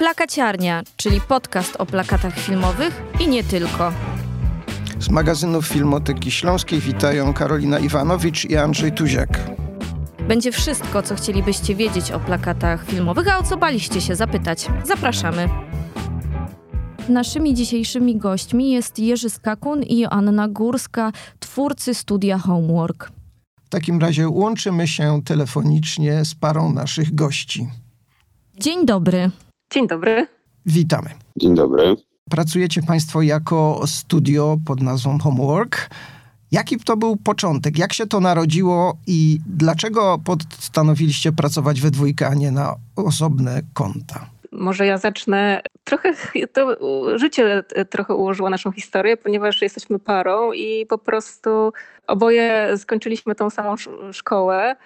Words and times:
Plakaciarnia, 0.00 0.82
czyli 0.96 1.20
podcast 1.20 1.76
o 1.78 1.86
plakatach 1.86 2.38
filmowych 2.38 3.02
i 3.20 3.28
nie 3.28 3.44
tylko. 3.44 3.92
Z 4.98 5.08
magazynów 5.08 5.66
Filmoteki 5.66 6.30
Śląskiej 6.30 6.80
witają 6.80 7.34
Karolina 7.34 7.78
Iwanowicz 7.78 8.44
i 8.44 8.56
Andrzej 8.56 8.92
Tuziak. 8.92 9.28
Będzie 10.28 10.52
wszystko, 10.52 11.02
co 11.02 11.14
chcielibyście 11.14 11.74
wiedzieć 11.74 12.10
o 12.10 12.20
plakatach 12.20 12.86
filmowych, 12.86 13.28
a 13.28 13.38
o 13.38 13.42
co 13.42 13.56
baliście 13.56 14.00
się 14.00 14.16
zapytać. 14.16 14.66
Zapraszamy. 14.84 15.48
Naszymi 17.08 17.54
dzisiejszymi 17.54 18.16
gośćmi 18.16 18.70
jest 18.70 18.98
Jerzy 18.98 19.30
Skakun 19.30 19.82
i 19.82 20.04
Anna 20.04 20.48
Górska, 20.48 21.12
twórcy 21.40 21.94
studia 21.94 22.38
Homework. 22.38 23.12
W 23.64 23.68
takim 23.68 24.00
razie 24.00 24.28
łączymy 24.28 24.88
się 24.88 25.22
telefonicznie 25.24 26.24
z 26.24 26.34
parą 26.34 26.72
naszych 26.72 27.14
gości. 27.14 27.68
Dzień 28.58 28.86
dobry. 28.86 29.30
Dzień 29.70 29.86
dobry. 29.86 30.26
Witamy. 30.66 31.10
Dzień 31.36 31.54
dobry. 31.54 31.96
Pracujecie 32.30 32.82
Państwo 32.82 33.22
jako 33.22 33.80
studio 33.86 34.56
pod 34.66 34.82
nazwą 34.82 35.18
Homework. 35.18 35.90
Jaki 36.52 36.76
to 36.76 36.96
był 36.96 37.16
początek? 37.16 37.78
Jak 37.78 37.92
się 37.92 38.06
to 38.06 38.20
narodziło 38.20 38.96
i 39.06 39.38
dlaczego 39.46 40.18
postanowiliście 40.24 41.32
pracować 41.32 41.80
we 41.80 41.90
dwójkę, 41.90 42.26
a 42.26 42.34
nie 42.34 42.50
na 42.50 42.74
osobne 42.96 43.60
konta? 43.74 44.26
Może 44.52 44.86
ja 44.86 44.98
zacznę. 44.98 45.62
Trochę 45.84 46.14
to 46.52 46.76
życie 47.18 47.64
trochę 47.90 48.14
ułożyło 48.14 48.50
naszą 48.50 48.72
historię, 48.72 49.16
ponieważ 49.16 49.62
jesteśmy 49.62 49.98
parą 49.98 50.52
i 50.52 50.86
po 50.86 50.98
prostu 50.98 51.72
oboje 52.06 52.78
skończyliśmy 52.78 53.34
tą 53.34 53.50
samą 53.50 53.74
szkołę, 54.12 54.76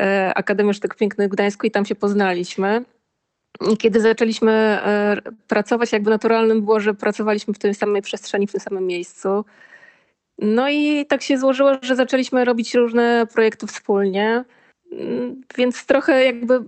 e, 0.00 0.32
Akademię 0.34 0.74
Sztuk 0.74 0.94
Pięknych 0.94 1.28
w 1.28 1.32
Gdańsku 1.32 1.66
i 1.66 1.70
tam 1.70 1.84
się 1.84 1.94
poznaliśmy. 1.94 2.84
Kiedy 3.78 4.00
zaczęliśmy 4.00 4.52
e, 4.52 5.16
pracować, 5.48 5.92
jakby 5.92 6.10
naturalnym 6.10 6.62
było, 6.62 6.80
że 6.80 6.94
pracowaliśmy 6.94 7.54
w 7.54 7.58
tej 7.58 7.74
samej 7.74 8.02
przestrzeni, 8.02 8.46
w 8.46 8.52
tym 8.52 8.60
samym 8.60 8.86
miejscu. 8.86 9.44
No 10.38 10.70
i 10.70 11.06
tak 11.06 11.22
się 11.22 11.38
złożyło, 11.38 11.70
że 11.82 11.96
zaczęliśmy 11.96 12.44
robić 12.44 12.74
różne 12.74 13.26
projekty 13.32 13.66
wspólnie. 13.66 14.44
Mm, 14.92 15.42
więc 15.56 15.86
trochę 15.86 16.24
jakby 16.24 16.60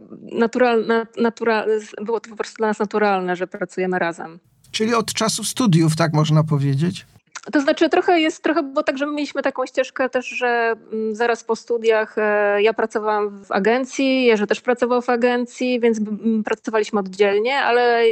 natural, 1.16 1.66
było 2.02 2.20
to 2.20 2.30
po 2.30 2.36
prostu 2.36 2.56
dla 2.56 2.66
nas 2.66 2.78
naturalne, 2.78 3.36
że 3.36 3.46
pracujemy 3.46 3.98
razem. 3.98 4.38
Czyli 4.70 4.94
od 4.94 5.12
czasu 5.12 5.44
studiów, 5.44 5.96
tak 5.96 6.12
można 6.12 6.44
powiedzieć? 6.44 7.06
To 7.52 7.60
znaczy 7.60 7.88
trochę 7.88 8.20
jest, 8.20 8.42
trochę 8.42 8.62
było 8.62 8.82
tak, 8.82 8.98
że 8.98 9.06
my 9.06 9.12
mieliśmy 9.12 9.42
taką 9.42 9.66
ścieżkę 9.66 10.08
też, 10.08 10.26
że 10.26 10.74
mm, 10.92 11.14
zaraz 11.14 11.44
po 11.44 11.56
studiach 11.56 12.18
e, 12.18 12.62
ja 12.62 12.72
pracowałam 12.72 13.44
w 13.44 13.52
agencji, 13.52 14.24
Jerzy 14.24 14.46
też 14.46 14.60
pracował 14.60 15.02
w 15.02 15.10
agencji, 15.10 15.80
więc 15.80 16.00
pracowaliśmy 16.44 17.00
oddzielnie, 17.00 17.58
ale 17.58 18.04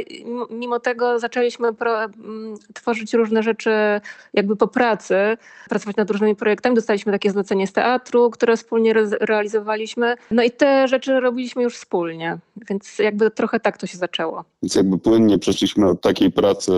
mimo 0.49 0.79
tego 0.79 1.19
zaczęliśmy 1.19 1.73
pro, 1.73 1.97
tworzyć 2.73 3.13
różne 3.13 3.43
rzeczy 3.43 3.71
jakby 4.33 4.55
po 4.55 4.67
pracy, 4.67 5.15
pracować 5.69 5.95
nad 5.95 6.09
różnymi 6.09 6.35
projektami. 6.35 6.75
Dostaliśmy 6.75 7.11
takie 7.11 7.31
zlecenie 7.31 7.67
z 7.67 7.73
teatru, 7.73 8.29
które 8.29 8.57
wspólnie 8.57 8.91
re 8.91 9.09
realizowaliśmy. 9.19 10.15
No 10.31 10.43
i 10.43 10.51
te 10.51 10.87
rzeczy 10.87 11.19
robiliśmy 11.19 11.63
już 11.63 11.75
wspólnie, 11.75 12.37
więc 12.69 12.99
jakby 12.99 13.31
trochę 13.31 13.59
tak 13.59 13.77
to 13.77 13.87
się 13.87 13.97
zaczęło. 13.97 14.43
Więc 14.63 14.75
jakby 14.75 14.97
płynnie 14.97 15.39
przeszliśmy 15.39 15.89
od 15.89 16.01
takiej 16.01 16.31
pracy, 16.31 16.71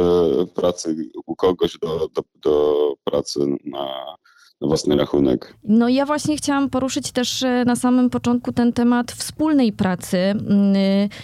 pracy 0.55 0.95
u 1.25 1.35
kogoś 1.35 1.77
do, 1.77 2.07
do 2.13 2.23
do 2.43 2.93
pracy 3.03 3.39
na, 3.65 4.15
własny 4.67 4.95
rachunek. 4.95 5.55
No 5.63 5.89
ja 5.89 6.05
właśnie 6.05 6.37
chciałam 6.37 6.69
poruszyć 6.69 7.11
też 7.11 7.43
e, 7.43 7.63
na 7.65 7.75
samym 7.75 8.09
początku 8.09 8.51
ten 8.51 8.73
temat 8.73 9.11
wspólnej 9.11 9.73
pracy, 9.73 10.17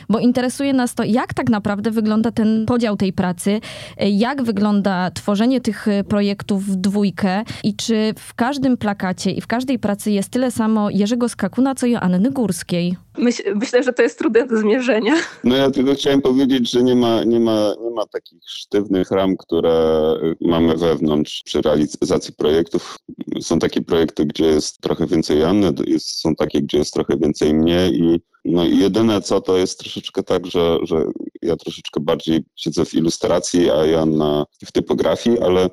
bo 0.09 0.19
interesuje 0.19 0.73
nas 0.73 0.95
to, 0.95 1.03
jak 1.03 1.33
tak 1.33 1.49
naprawdę 1.49 1.91
wygląda 1.91 2.31
ten 2.31 2.65
podział 2.65 2.97
tej 2.97 3.13
pracy, 3.13 3.59
e, 3.97 4.09
jak 4.09 4.43
wygląda 4.43 5.11
tworzenie 5.11 5.61
tych 5.61 5.87
e, 5.87 6.03
projektów 6.03 6.65
w 6.65 6.75
dwójkę 6.75 7.43
i 7.63 7.75
czy 7.75 8.13
w 8.17 8.33
każdym 8.33 8.77
plakacie 8.77 9.31
i 9.31 9.41
w 9.41 9.47
każdej 9.47 9.79
pracy 9.79 10.11
jest 10.11 10.29
tyle 10.29 10.51
samo 10.51 10.89
Jerzego 10.89 11.29
Skakuna, 11.29 11.75
co 11.75 11.87
Joanny 11.87 12.31
Górskiej. 12.31 12.97
Myśl, 13.19 13.43
myślę, 13.55 13.83
że 13.83 13.93
to 13.93 14.01
jest 14.01 14.19
trudne 14.19 14.47
do 14.47 14.57
zmierzenia. 14.57 15.15
No 15.43 15.55
ja 15.55 15.71
tylko 15.71 15.93
chciałem 15.93 16.21
powiedzieć, 16.21 16.71
że 16.71 16.83
nie 16.83 16.95
ma, 16.95 17.23
nie 17.23 17.39
ma, 17.39 17.73
nie 17.83 17.89
ma 17.89 18.05
takich 18.05 18.39
sztywnych 18.45 19.11
ram, 19.11 19.37
które 19.37 20.15
mamy 20.41 20.77
wewnątrz 20.77 21.43
przy 21.43 21.61
realizacji 21.61 22.33
projektów. 22.33 22.97
Są 23.41 23.59
takie 23.59 23.81
projekty, 23.81 24.25
gdzie 24.25 24.45
jest 24.45 24.81
trochę 24.81 25.07
więcej 25.07 25.39
Janny, 25.39 25.73
jest, 25.87 26.21
są 26.21 26.35
takie, 26.35 26.61
gdzie 26.61 26.77
jest 26.77 26.93
trochę 26.93 27.17
więcej 27.17 27.53
mnie 27.53 27.89
i 27.89 28.19
no 28.45 28.65
i 28.65 28.77
jedyne 28.77 29.21
co 29.21 29.41
to 29.41 29.57
jest 29.57 29.79
troszeczkę 29.79 30.23
tak, 30.23 30.45
że, 30.45 30.77
że 30.83 31.03
ja 31.41 31.55
troszeczkę 31.55 31.99
bardziej 31.99 32.43
siedzę 32.55 32.85
w 32.85 32.93
ilustracji, 32.93 33.71
a 33.71 33.85
Janna 33.85 34.45
w 34.65 34.71
typografii, 34.71 35.39
ale 35.39 35.69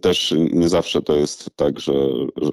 też 0.00 0.34
nie 0.52 0.68
zawsze 0.68 1.02
to 1.02 1.16
jest 1.16 1.50
tak, 1.56 1.80
że, 1.80 1.92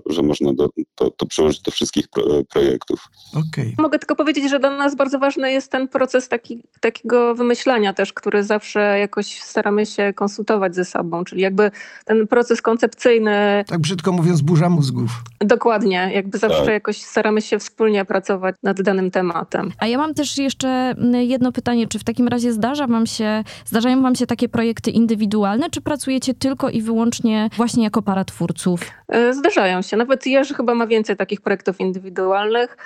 że 0.06 0.24
można 0.24 0.54
do, 0.54 0.70
to, 0.96 1.12
to 1.12 1.26
przełożyć 1.26 1.62
do 1.62 1.72
wszystkich 1.72 2.06
projektów. 2.50 3.08
Okay. 3.32 3.74
Mogę 3.78 4.00
tylko 4.00 4.16
powiedzieć, 4.16 4.50
że 4.50 4.60
dla 4.60 4.78
nas 4.78 4.96
bardzo 4.96 5.20
ważny 5.20 5.52
jest 5.52 5.72
ten 5.72 5.88
proces 5.88 6.28
taki, 6.28 6.64
takiego 6.80 7.36
wymyślania 7.36 7.94
też, 7.94 8.14
który 8.14 8.44
zawsze 8.44 9.00
jakoś 9.00 9.42
staramy 9.42 9.86
się 9.86 10.14
konsultować 10.14 10.76
ze 10.76 10.86
sobą, 10.86 11.24
czyli 11.24 11.42
jakby 11.42 11.72
ten 12.06 12.28
proces 12.28 12.62
koncepcyjny. 12.62 13.64
Tak 13.68 13.80
brzydko 13.80 14.12
mówiąc, 14.12 14.42
burza 14.42 14.70
mózgów. 14.70 15.10
Dokładnie, 15.40 16.12
jakby 16.14 16.38
zawsze 16.38 16.66
tak. 16.66 16.74
jakoś 16.74 17.02
staramy 17.02 17.42
się 17.42 17.60
wspólnie 17.60 18.06
pracować 18.06 18.56
nad 18.64 18.82
danym 18.82 19.12
tematem. 19.12 19.72
A 19.80 19.88
ja 19.88 19.98
mam 19.98 20.14
też 20.14 20.38
jeszcze 20.38 20.96
jedno 21.14 21.52
pytanie, 21.52 21.88
czy 21.88 22.00
w 22.00 22.04
takim 22.04 22.28
razie 22.28 22.54
zdarza 22.54 22.88
wam 22.88 23.08
się, 23.08 23.44
zdarzają 23.66 24.02
wam 24.02 24.16
się 24.16 24.28
takie 24.28 24.50
projekty 24.50 24.92
indywidualne, 24.92 25.70
czy 25.70 25.82
pracujecie 25.82 26.34
tylko 26.34 26.70
i 26.70 26.82
wyłącznie 26.82 27.07
wyłącznie 27.08 27.50
właśnie 27.58 27.84
jako 27.84 28.02
para 28.02 28.26
twórców? 28.26 28.82
E, 29.08 29.34
zdarzają 29.34 29.82
się. 29.82 29.98
Nawet 29.98 30.26
Jerzy 30.26 30.54
chyba 30.54 30.76
ma 30.76 30.88
więcej 30.88 31.18
takich 31.18 31.42
projektów 31.42 31.80
indywidualnych, 31.80 32.78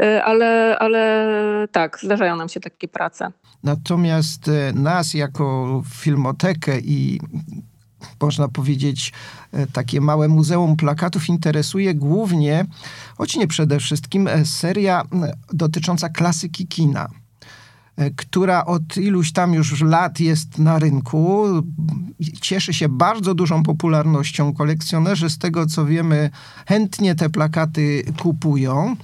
e, 0.00 0.24
ale, 0.24 0.76
ale 0.78 1.68
tak, 1.72 1.98
zdarzają 2.02 2.36
nam 2.36 2.48
się 2.48 2.60
takie 2.60 2.88
prace. 2.88 3.32
Natomiast 3.62 4.48
e, 4.48 4.72
nas 4.72 5.14
jako 5.14 5.82
filmotekę 5.94 6.78
i 6.80 7.20
można 8.20 8.48
powiedzieć, 8.48 9.12
takie 9.72 10.00
małe 10.00 10.28
muzeum 10.28 10.76
plakatów 10.76 11.28
interesuje 11.28 11.94
głównie, 11.94 12.64
choć 13.18 13.36
nie 13.36 13.46
przede 13.46 13.80
wszystkim, 13.80 14.28
seria 14.44 15.02
dotycząca 15.52 16.08
klasyki 16.08 16.66
kina. 16.66 17.08
E, 17.96 18.10
która 18.10 18.64
od 18.64 18.96
iluś 18.96 19.32
tam 19.32 19.54
już 19.54 19.80
lat 19.80 20.20
jest 20.20 20.58
na 20.58 20.78
rynku. 20.78 21.46
Cieszy 22.40 22.74
się 22.74 22.88
bardzo 22.88 23.34
dużą 23.34 23.62
popularnością. 23.62 24.54
Kolekcjonerzy, 24.54 25.30
z 25.30 25.38
tego 25.38 25.66
co 25.66 25.86
wiemy, 25.86 26.30
chętnie 26.66 27.14
te 27.14 27.30
plakaty 27.30 28.04
kupują. 28.22 28.96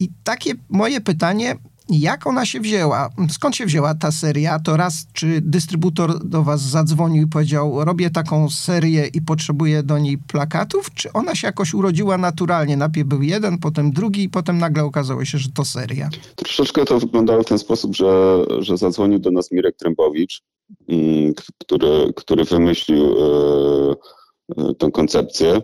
I 0.00 0.10
takie 0.24 0.54
moje 0.68 1.00
pytanie, 1.00 1.56
jak 1.90 2.26
ona 2.26 2.46
się 2.46 2.60
wzięła? 2.60 3.10
Skąd 3.30 3.56
się 3.56 3.66
wzięła 3.66 3.94
ta 3.94 4.12
seria? 4.12 4.58
To 4.58 4.76
raz, 4.76 5.06
czy 5.12 5.40
dystrybutor 5.40 6.28
do 6.28 6.42
was 6.42 6.60
zadzwonił 6.60 7.22
i 7.22 7.26
powiedział, 7.26 7.84
robię 7.84 8.10
taką 8.10 8.50
serię 8.50 9.06
i 9.14 9.22
potrzebuję 9.22 9.82
do 9.82 9.98
niej 9.98 10.18
plakatów? 10.18 10.94
Czy 10.94 11.12
ona 11.12 11.34
się 11.34 11.46
jakoś 11.46 11.74
urodziła 11.74 12.18
naturalnie? 12.18 12.76
Najpierw 12.76 13.08
był 13.08 13.22
jeden, 13.22 13.58
potem 13.58 13.92
drugi 13.92 14.22
i 14.22 14.28
potem 14.28 14.58
nagle 14.58 14.84
okazało 14.84 15.24
się, 15.24 15.38
że 15.38 15.48
to 15.48 15.64
seria. 15.64 16.10
Troszeczkę 16.36 16.84
to 16.84 16.98
wyglądało 16.98 17.42
w 17.42 17.46
ten 17.46 17.58
sposób, 17.58 17.96
że, 17.96 18.44
że 18.58 18.76
zadzwonił 18.76 19.18
do 19.18 19.30
nas 19.30 19.52
Mirek 19.52 19.76
Trębowicz, 19.76 20.42
mm, 20.88 21.34
który, 21.58 22.12
który 22.16 22.44
wymyślił 22.44 23.04
e, 23.04 23.94
e, 24.58 24.74
tę 24.74 24.90
koncepcję 24.90 25.62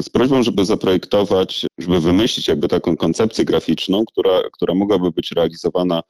z 0.00 0.08
prośbą, 0.12 0.42
żeby 0.42 0.64
zaprojektować, 0.64 1.66
żeby 1.78 2.00
wymyślić 2.00 2.48
jakby 2.48 2.68
taką 2.68 2.96
koncepcję 2.96 3.44
graficzną, 3.44 4.04
która, 4.04 4.42
która 4.52 4.74
mogłaby 4.74 5.10
być 5.10 5.32
realizowana 5.32 6.02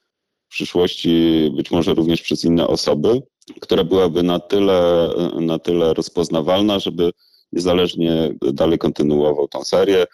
w 0.48 0.50
przyszłości 0.50 1.50
być 1.56 1.70
może 1.70 1.94
również 1.94 2.22
przez 2.22 2.44
inne 2.44 2.66
osoby, 2.66 3.22
która 3.60 3.84
byłaby 3.84 4.22
na 4.22 4.40
tyle, 4.40 5.10
na 5.40 5.58
tyle 5.58 5.94
rozpoznawalna, 5.94 6.78
żeby 6.78 7.10
niezależnie 7.52 8.34
dalej 8.52 8.78
kontynuował 8.78 9.48
tą 9.48 9.64
serię, 9.64 10.04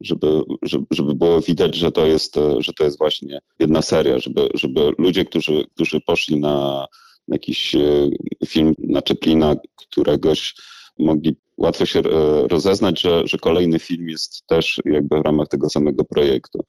żeby, 0.00 0.42
żeby, 0.62 0.86
żeby 0.90 1.14
było 1.14 1.40
widać, 1.40 1.74
że 1.74 1.92
to 1.92 2.06
jest, 2.06 2.34
że 2.58 2.72
to 2.72 2.84
jest 2.84 2.98
właśnie 2.98 3.38
jedna 3.58 3.82
seria, 3.82 4.18
żeby, 4.18 4.48
żeby 4.54 4.92
ludzie, 4.98 5.24
którzy, 5.24 5.64
którzy 5.74 6.00
poszli 6.00 6.40
na 6.40 6.86
jakiś 7.28 7.74
e, 7.74 8.08
film 8.46 8.74
na 8.78 9.02
Czeplina, 9.02 9.56
któregoś 9.76 10.54
mogli 10.98 11.36
łatwo 11.56 11.86
się 11.86 12.00
e, 12.00 12.02
rozeznać, 12.48 13.00
że, 13.00 13.22
że 13.26 13.38
kolejny 13.38 13.78
film 13.78 14.08
jest 14.08 14.46
też 14.46 14.80
jakby 14.84 15.18
w 15.18 15.24
ramach 15.24 15.48
tego 15.48 15.70
samego 15.70 16.04
projektu. 16.04 16.64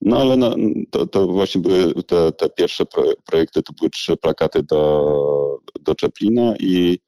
No 0.00 0.20
ale 0.20 0.36
no, 0.36 0.56
to, 0.90 1.06
to 1.06 1.26
właśnie 1.26 1.60
były 1.60 2.02
te, 2.02 2.32
te 2.32 2.48
pierwsze 2.48 2.84
projekty, 3.26 3.62
to 3.62 3.72
były 3.72 3.90
trzy 3.90 4.16
plakaty 4.16 4.62
do, 4.62 5.60
do 5.80 5.94
Czeplina 5.94 6.54
i, 6.60 6.98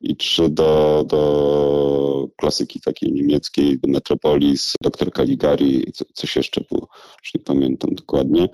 i 0.00 0.16
trzy 0.16 0.48
do, 0.48 1.04
do 1.08 2.28
klasyki 2.36 2.80
takiej 2.80 3.12
niemieckiej, 3.12 3.78
Metropolis, 3.86 4.72
Doktor 4.82 5.12
Caligari, 5.12 5.92
coś 6.14 6.36
jeszcze 6.36 6.60
było, 6.70 6.88
już 7.22 7.34
nie 7.34 7.40
pamiętam 7.40 7.94
dokładnie. 7.94 8.48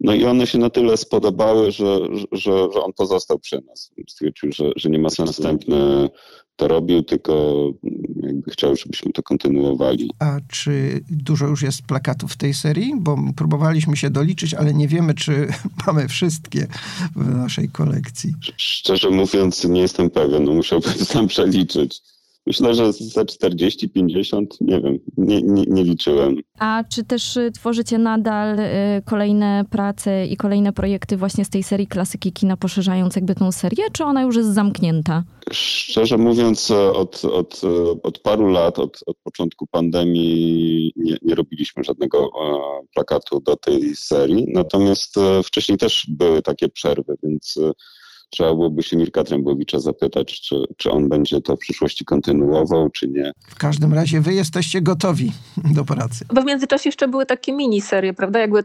No 0.00 0.14
i 0.14 0.24
one 0.24 0.46
się 0.46 0.58
na 0.58 0.70
tyle 0.70 0.96
spodobały, 0.96 1.72
że, 1.72 1.98
że, 2.32 2.52
że 2.74 2.82
on 2.82 2.92
pozostał 2.92 3.38
przy 3.38 3.62
nas. 3.66 3.90
Stwierdził, 4.08 4.52
że, 4.52 4.64
że 4.76 4.90
nie 4.90 4.98
ma 4.98 5.10
sensu 5.10 5.42
następny 5.42 6.08
to 6.56 6.68
robił, 6.68 7.02
tylko 7.02 7.64
jakby 8.22 8.50
chciał, 8.50 8.76
żebyśmy 8.76 9.12
to 9.12 9.22
kontynuowali. 9.22 10.10
A 10.18 10.36
czy 10.48 11.00
dużo 11.10 11.46
już 11.46 11.62
jest 11.62 11.82
plakatów 11.82 12.32
w 12.32 12.36
tej 12.36 12.54
serii? 12.54 12.92
Bo 12.98 13.16
próbowaliśmy 13.36 13.96
się 13.96 14.10
doliczyć, 14.10 14.54
ale 14.54 14.74
nie 14.74 14.88
wiemy, 14.88 15.14
czy 15.14 15.48
mamy 15.86 16.08
wszystkie 16.08 16.66
w 17.16 17.34
naszej 17.34 17.68
kolekcji. 17.68 18.34
Szczerze 18.56 19.10
mówiąc, 19.10 19.64
nie 19.64 19.80
jestem 19.80 20.10
pewien. 20.10 20.44
No, 20.44 20.52
musiałbym 20.52 20.92
sam 21.14 21.28
przeliczyć. 21.28 22.02
Myślę, 22.46 22.74
że 22.74 22.92
za 22.92 23.24
40, 23.24 23.88
50, 23.88 24.60
nie 24.60 24.80
wiem, 24.80 24.98
nie, 25.16 25.42
nie, 25.42 25.64
nie, 25.66 25.84
liczyłem. 25.84 26.36
A 26.58 26.84
czy 26.92 27.04
też 27.04 27.36
y, 27.36 27.50
tworzycie 27.50 27.98
nadal 27.98 28.58
y, 28.58 28.62
kolejne 29.04 29.64
prace 29.70 30.26
i 30.26 30.36
kolejne 30.36 30.72
projekty 30.72 31.16
właśnie 31.16 31.44
z 31.44 31.50
tej 31.50 31.62
serii 31.62 31.86
klasyki 31.86 32.32
kina, 32.32 32.56
poszerzając 32.56 33.16
jakby 33.16 33.34
tą 33.34 33.52
serię, 33.52 33.84
czy 33.92 34.04
ona 34.04 34.22
już 34.22 34.36
jest 34.36 34.54
zamknięta? 34.54 35.24
Szczerze 35.52 36.18
mówiąc, 36.18 36.70
od, 36.70 37.24
od, 37.24 37.60
od 38.02 38.18
paru 38.18 38.48
lat, 38.48 38.78
od, 38.78 39.00
od 39.06 39.16
początku 39.16 39.66
pandemii 39.66 40.92
nie, 40.96 41.16
nie 41.22 41.34
robiliśmy 41.34 41.84
żadnego 41.84 42.18
e, 42.18 42.30
plakatu 42.94 43.40
do 43.40 43.56
tej 43.56 43.96
serii, 43.96 44.46
natomiast 44.52 45.18
e, 45.18 45.42
wcześniej 45.42 45.78
też 45.78 46.06
były 46.08 46.42
takie 46.42 46.68
przerwy, 46.68 47.16
więc 47.22 47.56
e, 47.56 47.72
trzeba 48.30 48.54
byłoby 48.54 48.82
się 48.82 48.96
Mirka 48.96 49.24
Trębowicza 49.24 49.80
zapytać, 49.80 50.40
czy, 50.40 50.56
czy 50.76 50.90
on 50.90 51.08
będzie 51.08 51.40
to 51.40 51.56
w 51.56 51.58
przyszłości 51.58 52.04
kontynuował, 52.04 52.90
czy 52.90 53.08
nie. 53.08 53.32
W 53.48 53.54
każdym 53.54 53.94
razie 53.94 54.20
wy 54.20 54.34
jesteście 54.34 54.80
gotowi 54.80 55.32
do 55.76 55.84
pracy. 55.84 56.24
Bo 56.34 56.42
w 56.42 56.44
międzyczasie 56.44 56.88
jeszcze 56.88 57.08
były 57.08 57.26
takie 57.26 57.52
miniserie, 57.52 58.14
prawda? 58.14 58.38
Jakby 58.40 58.58
e, 58.58 58.64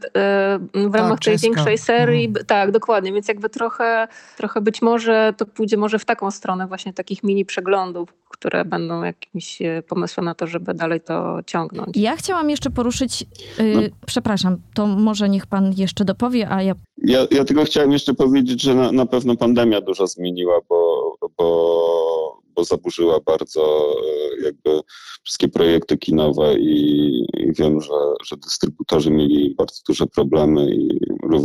w 0.73 0.95
ramach 0.95 1.11
tak, 1.11 1.23
tej 1.23 1.33
czeska. 1.33 1.47
większej 1.47 1.77
serii. 1.77 2.25
Mhm. 2.25 2.45
Tak, 2.45 2.71
dokładnie. 2.71 3.13
Więc 3.13 3.27
jakby 3.27 3.49
trochę, 3.49 4.07
trochę 4.37 4.61
być 4.61 4.81
może 4.81 5.33
to 5.37 5.45
pójdzie 5.45 5.77
może 5.77 5.99
w 5.99 6.05
taką 6.05 6.31
stronę 6.31 6.67
właśnie 6.67 6.93
takich 6.93 7.23
mini 7.23 7.45
przeglądów, 7.45 8.13
które 8.31 8.65
będą 8.65 9.03
jakimś 9.03 9.61
e, 9.61 9.83
pomysłem 9.87 10.25
na 10.25 10.35
to, 10.35 10.47
żeby 10.47 10.73
dalej 10.73 11.01
to 11.01 11.39
ciągnąć. 11.45 11.97
Ja 11.97 12.15
chciałam 12.15 12.49
jeszcze 12.49 12.69
poruszyć, 12.69 13.21
yy, 13.57 13.73
no. 13.75 13.81
przepraszam, 14.05 14.57
to 14.73 14.87
może 14.87 15.29
niech 15.29 15.47
pan 15.47 15.73
jeszcze 15.77 16.05
dopowie, 16.05 16.49
a 16.49 16.63
ja... 16.63 16.75
Ja, 16.97 17.27
ja 17.31 17.45
tylko 17.45 17.63
chciałem 17.63 17.91
jeszcze 17.91 18.13
powiedzieć, 18.13 18.61
że 18.61 18.75
na, 18.75 18.91
na 18.91 19.05
pewno 19.05 19.37
pandemia 19.37 19.81
dużo 19.81 20.07
zmieniła, 20.07 20.59
bo, 20.69 21.15
bo, 21.37 22.41
bo 22.55 22.63
zaburzyła 22.63 23.19
bardzo 23.25 23.95
e, 24.41 24.45
jakby 24.45 24.81
wszystkie 25.23 25.47
projekty 25.47 25.97
kinowe 25.97 26.59
i, 26.59 27.19
i 27.37 27.53
wiem, 27.53 27.81
że, 27.81 27.93
że 28.25 28.37
dystrybutorzy 28.37 29.11
mieli 29.11 29.55
bardzo 29.57 29.81
duże 29.87 30.07
problemy 30.07 30.75
i 30.75 30.99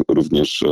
również 0.08 0.64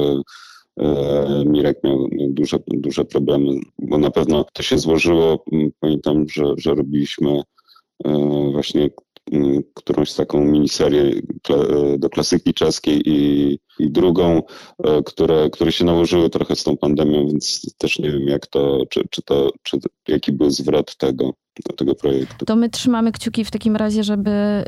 Mirek 1.46 1.84
miał 1.84 2.08
duże, 2.12 2.58
duże 2.66 3.04
problemy, 3.04 3.60
bo 3.78 3.98
na 3.98 4.10
pewno 4.10 4.44
to 4.52 4.62
się 4.62 4.78
złożyło. 4.78 5.44
Pamiętam, 5.80 6.28
że, 6.28 6.44
że 6.56 6.74
robiliśmy 6.74 7.42
e, 8.04 8.50
właśnie 8.52 8.90
którąś 9.74 10.14
taką 10.14 10.44
miniserię 10.44 11.12
e, 11.50 11.98
do 11.98 12.08
klasyki 12.08 12.54
czeskiej 12.54 13.02
i, 13.04 13.58
i 13.78 13.90
drugą, 13.90 14.42
które, 15.04 15.50
które 15.50 15.72
się 15.72 15.84
nałożyły 15.84 16.30
trochę 16.30 16.56
z 16.56 16.64
tą 16.64 16.76
pandemią, 16.76 17.26
więc 17.26 17.74
też 17.78 17.98
nie 17.98 18.10
wiem 18.10 18.28
jak 18.28 18.46
to, 18.46 18.86
czy, 18.90 19.02
czy 19.10 19.22
to, 19.22 19.50
czy 19.62 19.78
jaki 20.08 20.32
był 20.32 20.50
zwrot 20.50 20.96
tego 20.96 21.34
do 21.62 21.76
tego 21.76 21.94
projektu. 21.94 22.46
To 22.46 22.56
my 22.56 22.70
trzymamy 22.70 23.12
kciuki 23.12 23.44
w 23.44 23.50
takim 23.50 23.76
razie, 23.76 24.04
żeby 24.04 24.64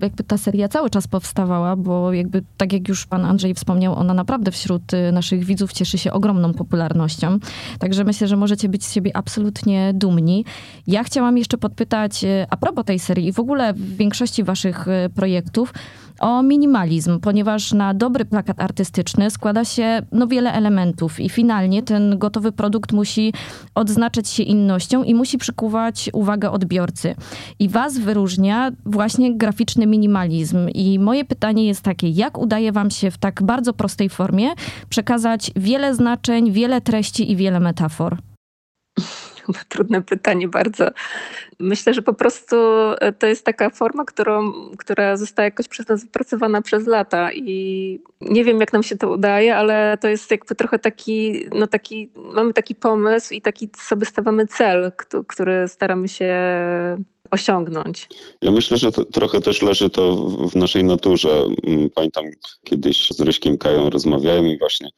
jakby 0.00 0.24
ta 0.24 0.38
seria 0.38 0.68
cały 0.68 0.90
czas 0.90 1.08
powstawała, 1.08 1.76
bo 1.76 2.12
jakby 2.12 2.42
tak 2.56 2.72
jak 2.72 2.88
już 2.88 3.06
pan 3.06 3.24
Andrzej 3.24 3.54
wspomniał, 3.54 3.94
ona 3.94 4.14
naprawdę 4.14 4.50
wśród 4.50 4.94
y, 4.94 5.12
naszych 5.12 5.44
widzów 5.44 5.72
cieszy 5.72 5.98
się 5.98 6.12
ogromną 6.12 6.54
popularnością. 6.54 7.38
Także 7.78 8.04
myślę, 8.04 8.28
że 8.28 8.36
możecie 8.36 8.68
być 8.68 8.84
z 8.84 8.92
siebie 8.92 9.16
absolutnie 9.16 9.92
dumni. 9.94 10.44
Ja 10.86 11.04
chciałam 11.04 11.38
jeszcze 11.38 11.58
podpytać 11.58 12.24
y, 12.24 12.46
a 12.50 12.56
propos 12.56 12.84
tej 12.84 12.98
serii 12.98 13.26
i 13.26 13.32
w 13.32 13.40
ogóle 13.40 13.74
w 13.74 13.96
większości 13.96 14.44
waszych 14.44 14.88
y, 14.88 15.10
projektów, 15.14 15.72
o 16.20 16.42
minimalizm, 16.42 17.20
ponieważ 17.20 17.72
na 17.72 17.94
dobry 17.94 18.24
plakat 18.24 18.60
artystyczny 18.60 19.30
składa 19.30 19.64
się 19.64 20.02
no, 20.12 20.26
wiele 20.26 20.52
elementów 20.52 21.20
i 21.20 21.28
finalnie 21.28 21.82
ten 21.82 22.18
gotowy 22.18 22.52
produkt 22.52 22.92
musi 22.92 23.32
odznaczać 23.74 24.28
się 24.28 24.42
innością 24.42 25.02
i 25.02 25.14
musi 25.14 25.38
przykuwać 25.38 26.10
uwagę 26.12 26.50
odbiorcy. 26.50 27.14
I 27.58 27.68
was 27.68 27.98
wyróżnia 27.98 28.72
właśnie 28.86 29.36
graficzny 29.36 29.86
minimalizm. 29.86 30.68
I 30.68 30.98
moje 30.98 31.24
pytanie 31.24 31.66
jest 31.66 31.82
takie, 31.82 32.08
jak 32.08 32.38
udaje 32.38 32.72
wam 32.72 32.90
się 32.90 33.10
w 33.10 33.18
tak 33.18 33.42
bardzo 33.42 33.72
prostej 33.72 34.08
formie 34.08 34.48
przekazać 34.88 35.50
wiele 35.56 35.94
znaczeń, 35.94 36.52
wiele 36.52 36.80
treści 36.80 37.32
i 37.32 37.36
wiele 37.36 37.60
metafor? 37.60 38.16
Trudne 39.68 40.02
pytanie 40.02 40.48
bardzo. 40.48 40.88
Myślę, 41.58 41.94
że 41.94 42.02
po 42.02 42.14
prostu 42.14 42.56
e, 43.00 43.12
to 43.12 43.26
jest 43.26 43.44
taka 43.44 43.70
forma, 43.70 44.04
którą, 44.04 44.52
która 44.78 45.16
została 45.16 45.44
jakoś 45.44 45.68
przez 45.68 45.88
nas 45.88 46.04
wypracowana 46.04 46.62
przez 46.62 46.86
lata 46.86 47.32
i 47.32 48.00
nie 48.20 48.44
wiem, 48.44 48.60
jak 48.60 48.72
nam 48.72 48.82
się 48.82 48.96
to 48.96 49.10
udaje, 49.10 49.56
ale 49.56 49.98
to 50.00 50.08
jest 50.08 50.30
jakby 50.30 50.54
trochę 50.54 50.78
taki, 50.78 51.46
no 51.54 51.66
taki, 51.66 52.10
mamy 52.34 52.52
taki 52.52 52.74
pomysł 52.74 53.34
i 53.34 53.42
taki 53.42 53.68
sobie 53.76 54.06
stawiamy 54.06 54.46
cel, 54.46 54.92
który 55.26 55.68
staramy 55.68 56.08
się 56.08 56.34
osiągnąć. 57.30 58.08
Ja 58.42 58.50
myślę, 58.50 58.76
że 58.76 58.92
trochę 58.92 59.40
też 59.40 59.62
leży 59.62 59.90
to 59.90 60.16
w 60.26 60.54
naszej 60.56 60.84
naturze. 60.84 61.44
Mm, 61.66 61.90
pamiętam 61.90 62.24
kiedyś 62.64 63.10
z 63.10 63.20
Ryśkiem 63.20 63.58
Kają 63.58 63.90
rozmawiałem 63.90 64.46
i 64.46 64.58
właśnie 64.58 64.88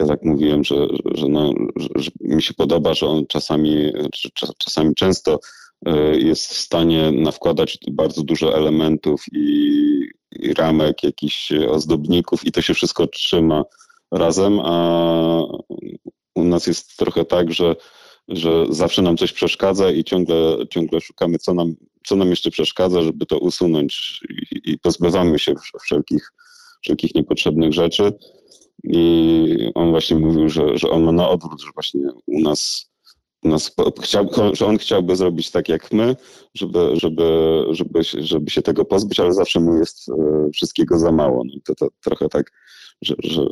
ja 0.00 0.06
tak 0.06 0.22
mówiłem, 0.22 0.64
że, 0.64 0.86
że, 1.14 1.28
no, 1.28 1.52
że, 1.76 2.10
mi 2.20 2.42
się 2.42 2.54
podoba, 2.54 2.94
że 2.94 3.06
on 3.06 3.26
czasami, 3.26 3.92
czasami 4.58 4.94
często 4.94 5.40
e, 5.86 6.18
jest 6.18 6.46
w 6.46 6.56
stanie 6.56 7.12
nawkładać 7.12 7.78
bardzo 7.90 8.22
dużo 8.22 8.56
elementów 8.56 9.24
i, 9.32 9.74
i 10.32 10.54
ramek, 10.54 11.02
jakichś 11.02 11.52
ozdobników 11.52 12.46
i 12.46 12.52
to 12.52 12.62
się 12.62 12.74
wszystko 12.74 13.06
trzyma 13.06 13.64
razem, 14.12 14.60
a 14.60 15.42
u 16.34 16.44
nas 16.44 16.66
jest 16.66 16.96
trochę 16.96 17.24
tak, 17.24 17.52
że, 17.52 17.76
że 18.28 18.66
zawsze 18.70 19.02
nam 19.02 19.16
coś 19.16 19.32
przeszkadza 19.32 19.90
i 19.90 20.04
ciągle, 20.04 20.56
ciągle 20.70 21.00
szukamy, 21.00 21.38
co 21.38 21.54
nam, 21.54 21.74
co 22.06 22.16
nam 22.16 22.30
jeszcze 22.30 22.50
przeszkadza, 22.50 23.02
żeby 23.02 23.26
to 23.26 23.38
usunąć 23.38 24.20
i, 24.50 24.72
i 24.72 24.78
pozbywamy 24.78 25.38
się 25.38 25.54
wszelkich, 25.82 26.32
wszelkich 26.82 27.14
niepotrzebnych 27.14 27.72
rzeczy. 27.72 28.12
I 28.84 29.72
on 29.74 29.90
właśnie 29.90 30.16
mówił, 30.16 30.48
że, 30.48 30.78
że 30.78 30.90
on 30.90 31.02
ma 31.02 31.12
na 31.12 31.28
odwrót, 31.28 31.62
że 31.62 31.70
właśnie 31.74 32.00
u 32.26 32.40
nas, 32.40 32.90
u 33.42 33.48
nas 33.48 33.76
chciał, 34.02 34.28
że 34.52 34.66
on 34.66 34.78
chciałby 34.78 35.16
zrobić 35.16 35.50
tak 35.50 35.68
jak 35.68 35.92
my, 35.92 36.16
żeby, 36.54 36.90
żeby, 36.92 37.24
żeby, 37.70 38.02
żeby 38.02 38.50
się 38.50 38.62
tego 38.62 38.84
pozbyć, 38.84 39.20
ale 39.20 39.32
zawsze 39.32 39.60
mu 39.60 39.78
jest 39.78 40.08
e, 40.08 40.50
wszystkiego 40.52 40.98
za 40.98 41.12
mało. 41.12 41.44
No 41.44 41.52
i 41.54 41.60
to, 41.62 41.74
to 41.74 41.88
trochę 42.04 42.28
tak, 42.28 42.50
że, 43.02 43.14
że, 43.22 43.42